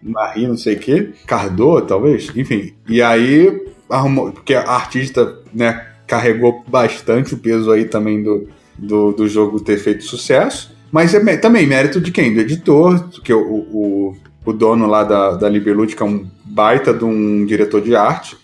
[0.02, 2.74] Marie, não sei o quê, Cardot, talvez, enfim.
[2.88, 8.48] E aí arrumou, porque a artista, né, carregou bastante o peso aí também do,
[8.78, 10.76] do, do jogo ter feito sucesso.
[10.92, 12.34] Mas é também mérito de quem?
[12.34, 17.06] Do editor, que o, o, o dono lá da, da que é um baita de
[17.06, 18.38] um diretor de arte.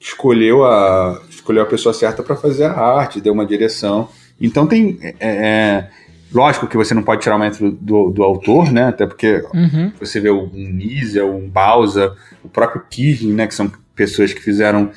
[0.00, 4.08] escolheu a, escolheu a pessoa certa para fazer a arte, deu uma direção.
[4.40, 4.98] Então tem.
[5.02, 5.90] É, é,
[6.32, 8.84] lógico que você não pode tirar o mérito do, do autor, né?
[8.88, 9.92] Até porque Uhum.
[9.98, 13.46] você vê um Nisa, um Bausa, o próprio Kisling, né?
[13.46, 14.90] Que são pessoas que fizeram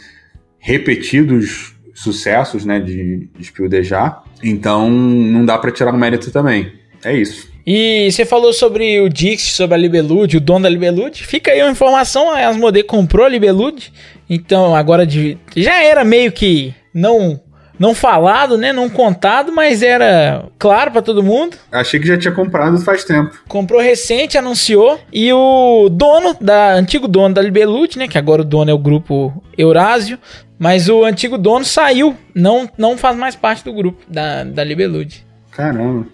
[0.59, 2.79] repetidos sucessos, né?
[2.79, 4.17] De, de Spiel Deja.
[4.43, 6.71] Então não dá para tirar o mérito também.
[7.03, 7.51] É isso.
[7.65, 11.23] E você falou sobre o Dix, sobre a Libelud, o dono da Libelud.
[11.25, 13.91] Fica aí uma informação, a Asmodee comprou a Libelud.
[14.29, 17.39] Então agora de, já era meio que não
[17.83, 21.57] não falado, né, não contado, mas era claro pra todo mundo.
[21.69, 23.37] Achei que já tinha comprado faz tempo.
[23.45, 28.45] Comprou recente, anunciou e o dono da antigo dono da Libelud, né, que agora o
[28.45, 30.17] dono é o grupo Eurásio,
[30.57, 35.25] mas o antigo dono saiu, não não faz mais parte do grupo da da Libelud.
[35.51, 36.07] Caramba.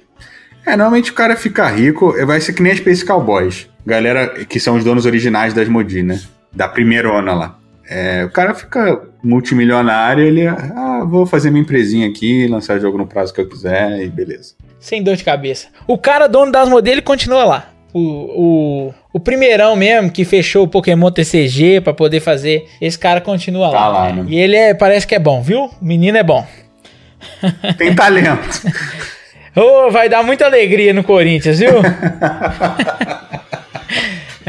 [0.65, 3.69] É, normalmente o cara fica rico, vai ser que nem a Space Cowboys.
[3.85, 6.19] Galera que são os donos originais das Modi, né?
[6.51, 7.58] Da primeirona lá.
[7.89, 13.07] É, o cara fica multimilionário, ele, ah, vou fazer minha empresinha aqui, lançar jogo no
[13.07, 14.53] prazo que eu quiser e beleza.
[14.79, 15.67] Sem dor de cabeça.
[15.87, 17.69] O cara dono das modelos continua lá.
[17.91, 23.19] O, o, o primeirão mesmo que fechou o Pokémon TCG pra poder fazer, esse cara
[23.19, 24.03] continua Tá lá.
[24.05, 24.25] lá, né?
[24.27, 25.63] E ele é, parece que é bom, viu?
[25.65, 26.45] O menino é bom.
[27.79, 28.61] Tem talento.
[29.55, 31.71] Ô, vai dar muita alegria no Corinthians, viu?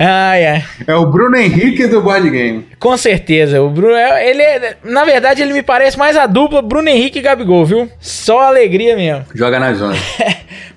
[0.06, 0.64] ai, ai.
[0.86, 2.66] é o Bruno Henrique do board game.
[2.78, 3.60] Com certeza.
[3.62, 7.18] O Bruno, é- ele é, na verdade, ele me parece mais a dupla Bruno Henrique
[7.18, 7.90] e Gabigol, viu?
[8.00, 9.24] Só alegria mesmo.
[9.34, 9.96] Joga na zona.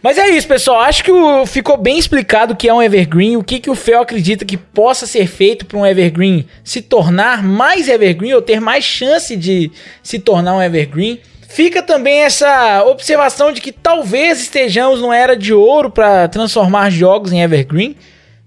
[0.02, 0.82] Mas é isso, pessoal.
[0.82, 3.76] Acho que o- ficou bem explicado o que é um evergreen, o que, que o
[3.76, 8.60] Fel acredita que possa ser feito para um evergreen se tornar mais evergreen ou ter
[8.60, 9.72] mais chance de
[10.04, 11.20] se tornar um evergreen.
[11.48, 17.32] Fica também essa observação de que talvez estejamos numa era de ouro para transformar jogos
[17.32, 17.96] em evergreen,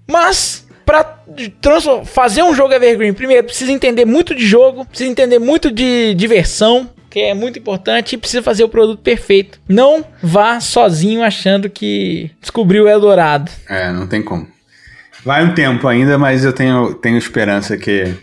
[0.05, 1.17] mas para
[2.05, 6.89] fazer um jogo evergreen, primeiro precisa entender muito de jogo, precisa entender muito de diversão,
[7.09, 9.59] que é muito importante e precisa fazer o produto perfeito.
[9.67, 13.51] Não vá sozinho achando que descobriu o Eldorado.
[13.67, 14.47] É, não tem como.
[15.25, 18.13] Vai um tempo ainda, mas eu tenho, tenho esperança que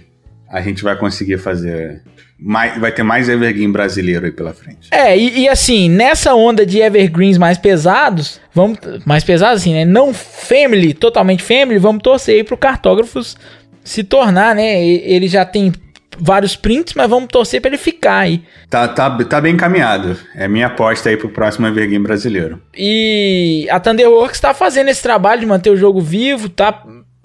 [0.49, 2.01] a gente vai conseguir fazer.
[2.39, 4.89] Mais, vai ter mais Evergreen brasileiro aí pela frente.
[4.91, 9.85] É, e, e assim, nessa onda de evergreens mais pesados, vamos mais pesados assim, né?
[9.85, 13.37] Não family, totalmente family, vamos torcer aí pro cartógrafos
[13.85, 14.85] se tornar, né?
[14.85, 15.73] Ele já tem
[16.19, 18.43] vários prints, mas vamos torcer pra ele ficar aí.
[18.69, 20.17] Tá, tá, tá bem encaminhado.
[20.35, 22.61] É minha aposta aí pro próximo Evergreen brasileiro.
[22.77, 26.83] E a Thunderworks tá fazendo esse trabalho de manter o jogo vivo, tá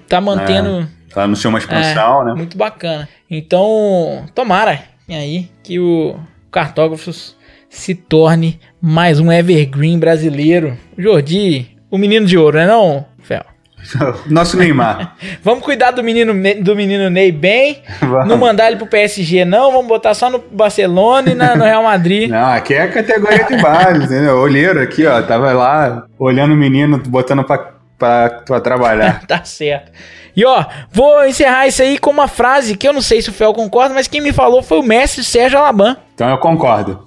[0.07, 2.33] tá mantendo Ela anunciou uma expansão, É, né?
[2.35, 3.07] Muito bacana.
[3.29, 4.79] Então, tomara
[5.15, 6.15] aí que o
[6.51, 7.35] Cartógrafos
[7.69, 10.77] se torne mais um evergreen brasileiro.
[10.97, 13.43] Jordi, o menino de ouro, né não, Fel?
[14.27, 15.15] Nosso Neymar.
[15.43, 18.27] Vamos cuidar do menino, do menino Ney bem, Vamos.
[18.27, 21.83] não mandar ele pro PSG não, vamos botar só no Barcelona e na- no Real
[21.83, 22.27] Madrid.
[22.31, 24.35] Não, aqui é a categoria de base, entendeu?
[24.37, 25.21] Olheiro aqui, ó.
[25.21, 29.21] Tava lá olhando o menino, botando pra, pra, pra trabalhar.
[29.27, 29.91] Tá certo.
[30.35, 33.33] E ó, vou encerrar isso aí com uma frase que eu não sei se o
[33.33, 35.97] Fel concorda, mas quem me falou foi o mestre Sérgio Alaban.
[36.15, 37.05] Então eu concordo.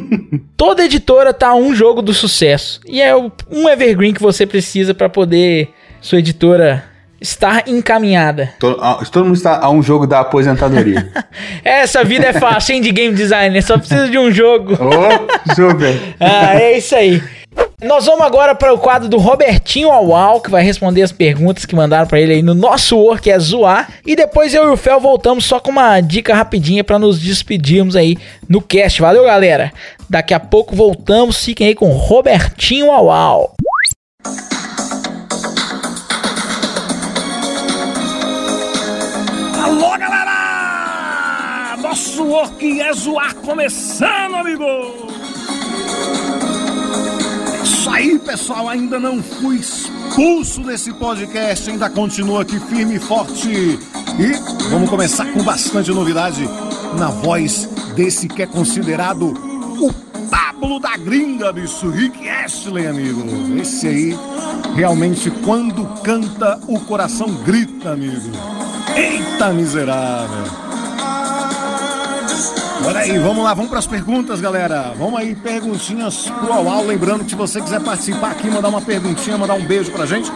[0.56, 2.80] Toda editora tá a um jogo do sucesso.
[2.86, 6.84] E é um evergreen que você precisa para poder sua editora
[7.20, 8.54] estar encaminhada.
[8.58, 8.80] Todo,
[9.10, 11.10] todo mundo está a um jogo da aposentadoria.
[11.64, 13.62] Essa vida é fácil, hein, de game designer.
[13.62, 14.74] Só precisa de um jogo.
[14.74, 16.14] Ô, super.
[16.20, 17.22] Ah, é isso aí.
[17.80, 21.76] Nós vamos agora para o quadro do Robertinho Aual, que vai responder as perguntas que
[21.76, 23.88] mandaram para ele aí no nosso work, é zoar.
[24.04, 27.94] E depois eu e o Fel voltamos só com uma dica rapidinha para nos despedirmos
[27.94, 29.00] aí no cast.
[29.00, 29.72] Valeu, galera.
[30.10, 31.44] Daqui a pouco voltamos.
[31.44, 33.54] Fiquem aí com Robertinho Aual.
[39.62, 41.76] Alô, galera!
[41.80, 45.27] Nosso work é zoar começando, amigo!
[47.98, 53.50] Aí, pessoal, ainda não fui expulso desse podcast, ainda continua aqui firme e forte.
[53.50, 56.48] E vamos começar com bastante novidade
[56.96, 59.34] na voz desse que é considerado
[59.80, 59.92] o
[60.30, 63.20] Pablo da gringa, bicho, Rick Ashley, amigo.
[63.60, 64.18] Esse aí,
[64.76, 68.30] realmente, quando canta, o coração grita, amigo.
[68.94, 70.67] Eita miserável.
[72.84, 74.94] Olha aí, vamos lá, vamos para as perguntas, galera.
[74.96, 76.84] Vamos aí, perguntinhas pro Aual.
[76.86, 80.30] Lembrando que se você quiser participar aqui, mandar uma perguntinha, mandar um beijo pra gente,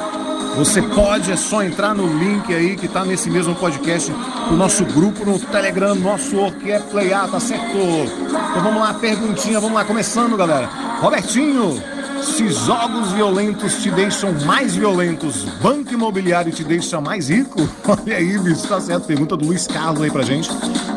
[0.57, 4.12] você pode, é só entrar no link aí que tá nesse mesmo podcast,
[4.51, 7.64] o nosso grupo no Telegram, nosso work é Play A, tá certo?
[7.74, 10.68] Então vamos lá, perguntinha, vamos lá, começando, galera.
[11.01, 11.82] Robertinho,
[12.22, 17.68] Se jogos violentos te deixam mais violentos, banco imobiliário te deixa mais rico?
[17.88, 19.07] Olha aí, bicho, tá certo.
[19.07, 20.49] Pergunta do Luiz Carlos aí pra gente.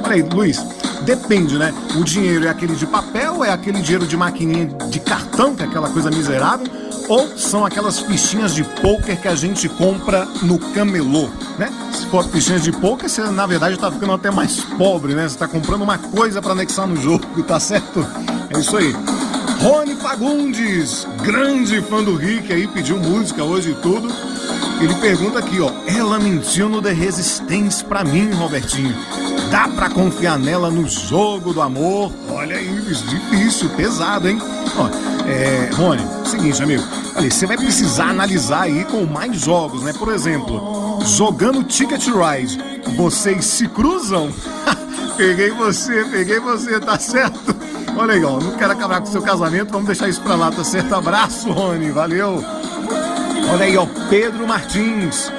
[0.03, 0.63] Olha aí, Luiz,
[1.05, 1.73] depende, né?
[1.95, 5.65] O dinheiro é aquele de papel, é aquele dinheiro de maquininha de cartão, que é
[5.65, 6.67] aquela coisa miserável,
[7.07, 11.71] ou são aquelas fichinhas de poker que a gente compra no camelô, né?
[11.93, 15.29] Se for fichinhas de poker, você na verdade tá ficando até mais pobre, né?
[15.29, 18.05] Você tá comprando uma coisa para anexar no jogo, tá certo?
[18.49, 18.95] É isso aí.
[19.61, 24.11] Rony Fagundes, grande fã do Rick aí, pediu música hoje e tudo.
[24.81, 28.93] Ele pergunta aqui, ó, ela mentiu no The Resistance pra mim, Robertinho.
[29.55, 32.11] Dá pra confiar nela no jogo do amor?
[32.29, 32.67] Olha aí,
[33.07, 34.37] difícil, pesado, hein?
[34.75, 34.89] Ó,
[35.25, 36.83] é, Rony, seguinte, amigo,
[37.15, 39.93] olha, você vai precisar analisar aí com mais jogos, né?
[39.93, 42.59] Por exemplo, jogando Ticket Ride,
[42.97, 44.29] vocês se cruzam?
[45.15, 47.55] peguei você, peguei você, tá certo?
[47.95, 50.51] Olha aí, ó, não quero acabar com o seu casamento, vamos deixar isso pra lá,
[50.51, 50.93] tá certo?
[50.93, 52.43] Abraço, Rony, valeu!
[53.49, 55.31] Olha aí, ó, Pedro Martins.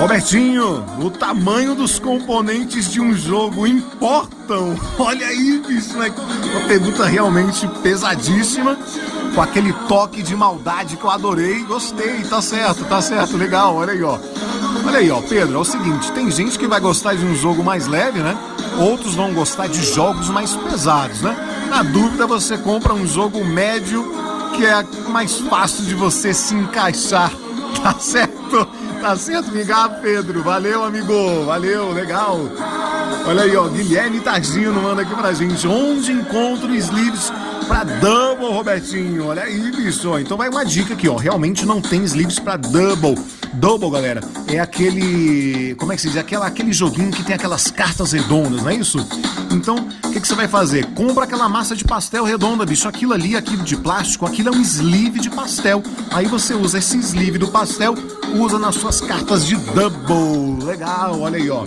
[0.00, 4.74] Robertinho, o tamanho dos componentes de um jogo importam.
[4.98, 6.10] Olha aí, bicho, né?
[6.52, 8.78] Uma pergunta realmente pesadíssima,
[9.34, 11.62] com aquele toque de maldade que eu adorei.
[11.64, 13.76] Gostei, tá certo, tá certo, legal.
[13.76, 14.18] Olha aí, ó.
[14.86, 17.62] Olha aí, ó, Pedro, é o seguinte: tem gente que vai gostar de um jogo
[17.62, 18.38] mais leve, né?
[18.78, 21.36] Outros vão gostar de jogos mais pesados, né?
[21.68, 24.10] Na dúvida, você compra um jogo médio
[24.56, 27.30] que é mais fácil de você se encaixar.
[27.82, 28.29] Tá certo?
[29.00, 30.42] Tá certo, obrigado, Pedro.
[30.42, 31.44] Valeu, amigo.
[31.46, 32.38] Valeu, legal.
[33.26, 35.66] Olha aí, ó, Guilherme Tardino manda aqui pra gente.
[35.66, 37.32] Onde encontro sleeves
[37.66, 39.26] pra double, Robertinho?
[39.28, 40.18] Olha aí, bicho.
[40.18, 41.16] Então vai uma dica aqui, ó.
[41.16, 43.18] Realmente não tem sleeves pra double.
[43.54, 45.74] Double, galera, é aquele.
[45.74, 46.16] Como é que se diz?
[46.16, 48.98] Aquela, aquele joguinho que tem aquelas cartas redondas, não é isso?
[49.50, 50.86] Então, o que, que você vai fazer?
[50.94, 52.86] Compra aquela massa de pastel redonda, bicho.
[52.86, 55.82] Aquilo ali, aquilo de plástico, aquilo é um sleeve de pastel.
[56.10, 57.94] Aí você usa esse sleeve do pastel,
[58.36, 60.64] usa nas suas cartas de double.
[60.64, 61.64] Legal, olha aí, ó.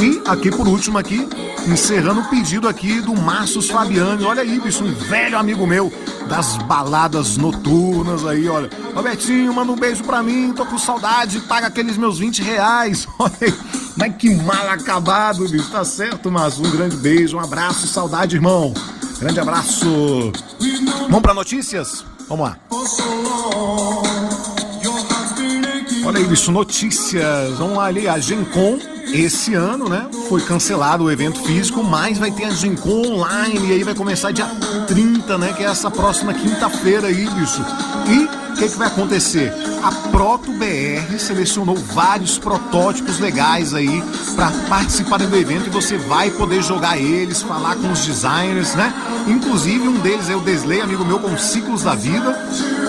[0.00, 1.28] E aqui por último aqui,
[1.66, 4.24] encerrando o pedido aqui do Marcos Fabiani.
[4.24, 5.92] Olha aí, bicho, um velho amigo meu
[6.28, 8.70] das baladas noturnas aí, olha.
[8.94, 13.06] Robertinho, manda um beijo pra mim, tô com saudade, paga aqueles meus 20 reais.
[13.18, 13.54] Olha aí,
[13.96, 18.72] mas que mal acabado, bicho, tá certo, mas um grande beijo, um abraço, saudade, irmão.
[19.18, 20.32] Grande abraço.
[21.02, 22.04] Vamos pra notícias?
[22.28, 22.56] Vamos lá.
[26.04, 27.58] Olha aí, bicho, notícias.
[27.58, 28.78] Vamos lá ali, a Gencom
[29.12, 30.06] esse ano, né?
[30.28, 34.32] Foi cancelado o evento físico, mas vai ter a Gencom online e aí vai começar
[34.32, 34.46] dia
[34.86, 35.52] 30, né?
[35.52, 37.64] Que é essa próxima quinta-feira aí, bicho.
[38.08, 39.52] E o que, que vai acontecer?
[39.82, 44.02] A Proto BR selecionou vários protótipos legais aí
[44.34, 48.92] para participarem do evento e você vai poder jogar eles, falar com os designers, né?
[49.26, 52.36] Inclusive um deles é o Desley, amigo meu com Ciclos da Vida,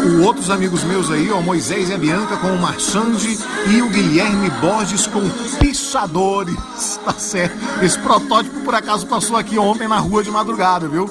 [0.04, 3.38] o outros amigos meus aí, ó, Moisés e a Bianca com o Marchande
[3.68, 5.22] e o Guilherme Borges com
[5.60, 6.58] Pichadores,
[7.06, 7.56] tá certo?
[7.82, 11.10] Esse protótipo por acaso passou aqui ontem na rua de madrugada, viu?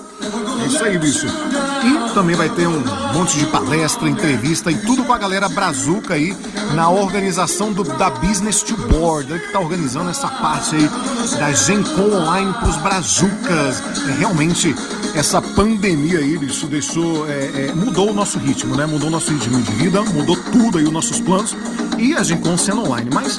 [0.62, 1.26] É isso aí, bicho.
[1.26, 2.82] E também vai ter um
[3.14, 6.36] monte de palestra, entrevista e tudo com a galera Brazuca aí
[6.74, 10.90] na organização do, da Business to Board, que tá organizando essa parte aí
[11.38, 13.82] da Gencom Online pros Brazucas.
[14.08, 14.74] É, realmente,
[15.14, 17.28] essa pandemia aí, bicho, deixou.
[17.28, 18.86] É, é, mudou o nosso ritmo, né?
[18.86, 21.54] Mudou o nosso ritmo de vida, mudou tudo aí os nossos planos
[22.00, 23.10] e a Gencom sendo online.
[23.12, 23.36] Mas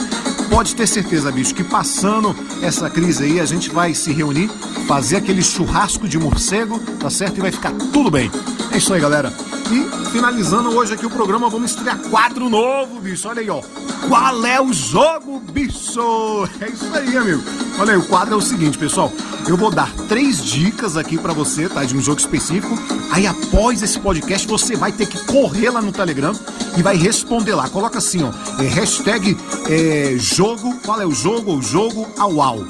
[0.50, 4.50] pode ter certeza, bicho, que passando essa crise aí, a gente vai se reunir,
[4.88, 7.38] fazer aquele churrasco de morcego, tá certo?
[7.38, 8.32] E vai ficar tudo bem.
[8.72, 9.34] É isso aí, galera.
[9.72, 13.28] E finalizando hoje aqui o programa, vamos estrear quadro novo, bicho.
[13.28, 13.62] Olha aí, ó.
[14.08, 16.48] Qual é o jogo, bicho?
[16.60, 17.42] É isso aí, amigo.
[17.80, 19.12] Olha aí, o quadro é o seguinte, pessoal.
[19.48, 21.84] Eu vou dar três dicas aqui para você, tá?
[21.84, 22.78] De um jogo específico.
[23.12, 26.34] Aí após esse podcast, você vai ter que correr lá no Telegram
[26.78, 27.70] e vai responder lá.
[27.70, 28.32] Coloca assim, ó.
[28.60, 29.38] É, hashtag
[29.70, 30.76] é, jogo.
[30.84, 31.58] Qual é o jogo?
[31.58, 32.66] O jogo au au.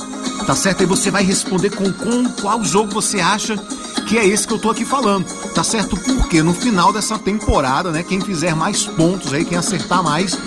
[0.45, 0.81] Tá certo?
[0.81, 3.55] Aí você vai responder com, com qual jogo você acha
[4.07, 5.95] que é esse que eu tô aqui falando, tá certo?
[5.95, 10.37] Porque no final dessa temporada, né, quem fizer mais pontos aí, quem acertar mais,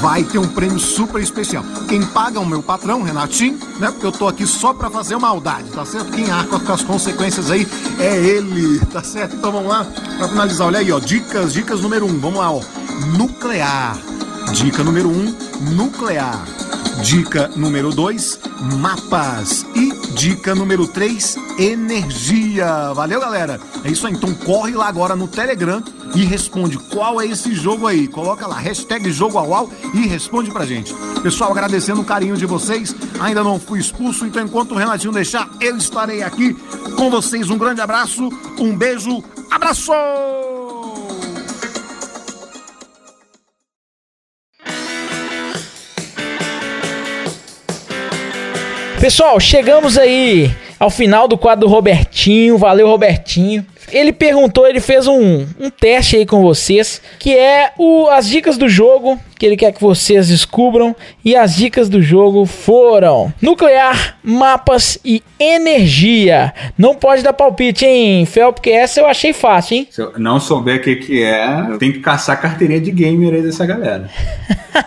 [0.00, 1.64] vai ter um prêmio super especial.
[1.88, 3.90] Quem paga é o meu patrão, Renatinho, né?
[3.90, 6.12] Porque eu tô aqui só pra fazer maldade, tá certo?
[6.12, 7.66] Quem arca com as consequências aí
[7.98, 9.36] é ele, tá certo?
[9.36, 9.86] Então vamos lá,
[10.18, 12.60] pra finalizar, olha aí, ó, dicas, dicas número um, vamos lá, ó,
[13.16, 13.96] nuclear.
[14.52, 15.34] Dica número um,
[15.74, 16.44] nuclear.
[17.02, 18.40] Dica número 2,
[18.80, 19.66] mapas.
[19.74, 22.92] E dica número 3, energia.
[22.94, 23.60] Valeu, galera?
[23.84, 24.14] É isso aí.
[24.14, 25.82] Então corre lá agora no Telegram
[26.14, 28.08] e responde qual é esse jogo aí.
[28.08, 30.94] Coloca lá, hashtag jogo ao e responde pra gente.
[31.22, 32.94] Pessoal, agradecendo o carinho de vocês.
[33.20, 36.54] Ainda não fui expulso, então enquanto o Renatinho deixar, eu estarei aqui
[36.96, 37.50] com vocês.
[37.50, 38.28] Um grande abraço,
[38.58, 40.45] um beijo, abraço!
[49.06, 50.50] Pessoal, chegamos aí
[50.80, 52.58] ao final do quadro do Robertinho.
[52.58, 53.64] Valeu, Robertinho.
[53.92, 58.58] Ele perguntou, ele fez um, um teste aí com vocês, que é o, as dicas
[58.58, 60.94] do jogo, que ele quer que vocês descubram.
[61.24, 66.52] E as dicas do jogo foram: nuclear, mapas e energia.
[66.76, 68.52] Não pode dar palpite, hein, Fel?
[68.52, 69.88] Porque essa eu achei fácil, hein?
[69.90, 71.46] Se eu não souber o que, que é,
[71.78, 74.10] tem que caçar carteirinha de gamer aí dessa galera.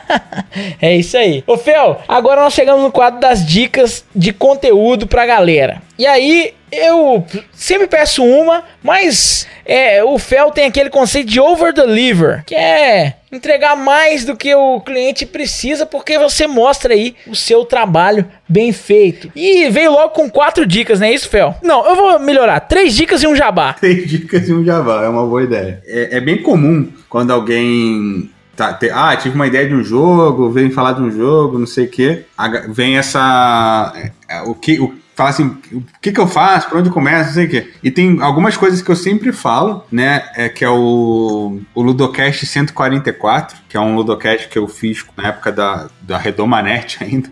[0.81, 1.43] é isso aí.
[1.47, 5.81] Ô, Fel, agora nós chegamos no quadro das dicas de conteúdo pra galera.
[5.97, 11.73] E aí, eu sempre peço uma, mas é, o Fel tem aquele conceito de over
[11.73, 17.35] deliver, que é entregar mais do que o cliente precisa, porque você mostra aí o
[17.35, 19.31] seu trabalho bem feito.
[19.35, 21.55] E veio logo com quatro dicas, não é isso, Fel?
[21.61, 22.59] Não, eu vou melhorar.
[22.61, 23.73] Três dicas e um jabá.
[23.79, 25.81] Três dicas e um jabá, é uma boa ideia.
[25.85, 30.51] É, é bem comum quando alguém Tá, te, ah, tive uma ideia de um jogo,
[30.51, 32.25] vem falar de um jogo, não sei o quê.
[32.67, 33.93] Vem essa.
[34.27, 37.33] É, o que, o, fala assim, o que que eu faço, por onde começo, não
[37.33, 37.69] sei o quê.
[37.83, 42.45] E tem algumas coisas que eu sempre falo, né, é que é o, o Ludocast
[42.45, 47.29] 144, que é um Ludocast que eu fiz na época da, da Redomanete ainda,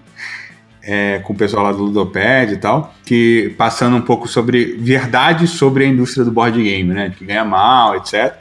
[0.84, 5.48] é, com o pessoal lá do Ludopad e tal, que passando um pouco sobre verdade
[5.48, 8.36] sobre a indústria do board game, né, que ganha mal, etc.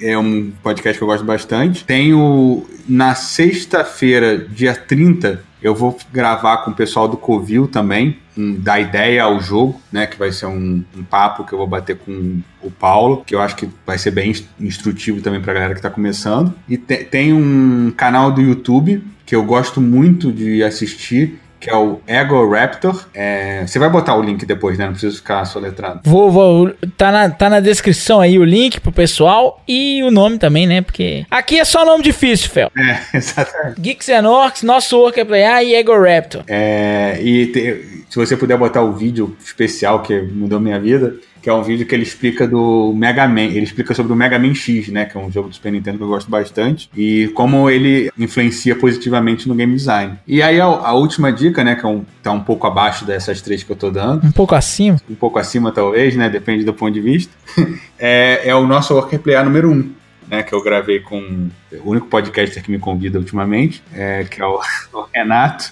[0.00, 1.84] É um podcast que eu gosto bastante.
[1.84, 8.54] Tenho, na sexta-feira, dia 30, eu vou gravar com o pessoal do Covil também, um,
[8.54, 10.06] dar ideia ao jogo, né?
[10.06, 13.40] Que vai ser um, um, papo que eu vou bater com o Paulo, que eu
[13.40, 16.52] acho que vai ser bem instrutivo também pra galera que tá começando.
[16.68, 21.76] E te, tem um canal do YouTube que eu gosto muito de assistir, que é
[21.76, 23.06] o Ego Raptor.
[23.14, 24.86] É, você vai botar o link depois, né?
[24.86, 26.00] Não precisa ficar soletrando.
[26.04, 26.74] Vou, vou.
[26.96, 30.82] Tá na, tá na descrição aí o link pro pessoal e o nome também, né?
[30.82, 32.72] Porque aqui é só nome difícil, Fel.
[32.76, 33.80] É, exatamente.
[33.80, 36.42] Geeks and Orcs, nosso Worker Player e Ego Raptor.
[36.48, 41.50] É, e te, se você puder botar o vídeo especial que mudou minha vida que
[41.50, 44.54] é um vídeo que ele explica do Mega Man, ele explica sobre o Mega Man
[44.54, 47.68] X, né, que é um jogo do Super Nintendo que eu gosto bastante, e como
[47.68, 50.18] ele influencia positivamente no game design.
[50.26, 53.42] E aí a, a última dica, né, que é um, tá um pouco abaixo dessas
[53.42, 54.24] três que eu tô dando.
[54.24, 55.00] Um pouco acima?
[55.10, 57.32] Um pouco acima talvez, né, depende do ponto de vista.
[57.98, 59.74] é, é o nosso Worker Player número 1.
[59.74, 59.92] Um
[60.32, 61.50] né, que eu gravei com
[61.84, 64.58] o único podcaster que me convida ultimamente, é, que é o,
[64.94, 65.70] o, Renato,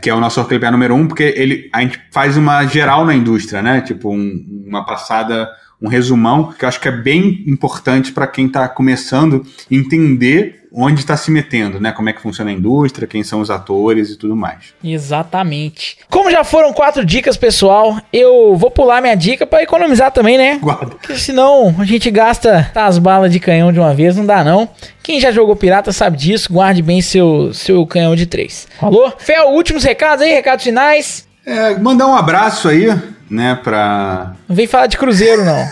[0.00, 3.12] que é o nosso orclipear número um, porque ele, a gente faz uma geral na
[3.12, 3.80] indústria, né?
[3.80, 5.50] Tipo, um, uma passada,
[5.80, 11.00] um resumão, que eu acho que é bem importante para quem está começando entender onde
[11.00, 11.92] está se metendo, né?
[11.92, 14.74] Como é que funciona a indústria, quem são os atores e tudo mais.
[14.82, 15.98] Exatamente.
[16.10, 20.58] Como já foram quatro dicas, pessoal, eu vou pular minha dica para economizar também, né?
[20.60, 20.86] Guarda.
[20.86, 24.68] Porque senão a gente gasta as balas de canhão de uma vez, não dá não.
[25.02, 28.68] Quem já jogou pirata sabe disso, guarde bem seu, seu canhão de três.
[28.78, 29.12] Falou?
[29.18, 31.26] Fel, últimos recados aí, recados finais.
[31.46, 32.88] É, mandar um abraço aí,
[33.30, 34.34] né, pra...
[34.48, 35.58] Não vem falar de cruzeiro, não.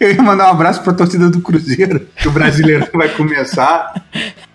[0.00, 3.94] Eu ia mandar um abraço para a torcida do Cruzeiro, que o brasileiro vai começar.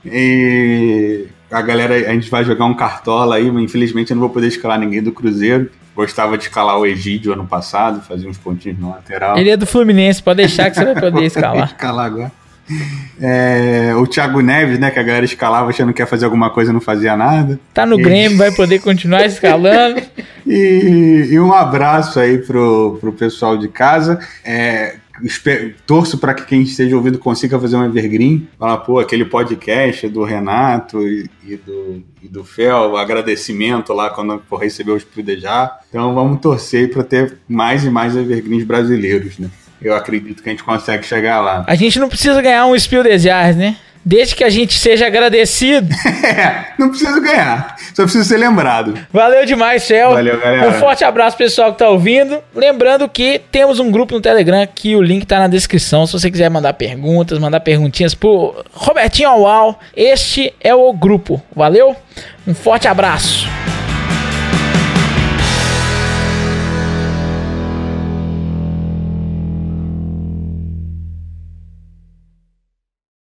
[0.06, 4.30] E a galera, a gente vai jogar um cartola aí, mas infelizmente eu não vou
[4.30, 5.72] poder escalar ninguém do Cruzeiro.
[5.96, 9.38] Gostava de escalar o Egídio ano passado, fazer uns pontinhos na lateral.
[9.38, 11.66] Ele é do Fluminense, pode deixar que você vai poder escalar.
[11.66, 12.32] escalar agora.
[13.22, 16.72] É, o Thiago Neves, né, que a galera escalava achando que ia fazer alguma coisa
[16.72, 17.60] e não fazia nada.
[17.74, 18.04] Tá no e...
[18.04, 20.02] Grêmio, vai poder continuar escalando.
[20.46, 24.20] e, e, um abraço aí pro, pro pessoal de casa.
[24.44, 24.96] É,
[25.86, 28.48] torço para que quem esteja ouvindo consiga fazer um evergreen.
[28.58, 34.42] Falar, pô, aquele podcast do Renato e, e do, e do Fel, agradecimento lá quando
[34.48, 35.80] for receber os Pridejar.
[35.90, 39.50] Então vamos torcer para ter mais e mais evergreens brasileiros, né?
[39.82, 41.64] Eu acredito que a gente consegue chegar lá.
[41.68, 43.76] A gente não precisa ganhar um Spiel des Jahres, né?
[44.04, 45.94] Desde que a gente seja agradecido.
[46.24, 47.76] é, não precisa ganhar.
[47.94, 48.98] Só precisa ser lembrado.
[49.12, 50.12] Valeu demais, Céu.
[50.12, 50.70] Valeu, galera.
[50.70, 52.40] Um forte abraço, pessoal que tá ouvindo.
[52.56, 56.08] Lembrando que temos um grupo no Telegram que o link tá na descrição.
[56.08, 61.42] Se você quiser mandar perguntas, mandar perguntinhas pro Robertinho Aual, este é o grupo.
[61.54, 61.96] Valeu?
[62.48, 63.48] Um forte abraço.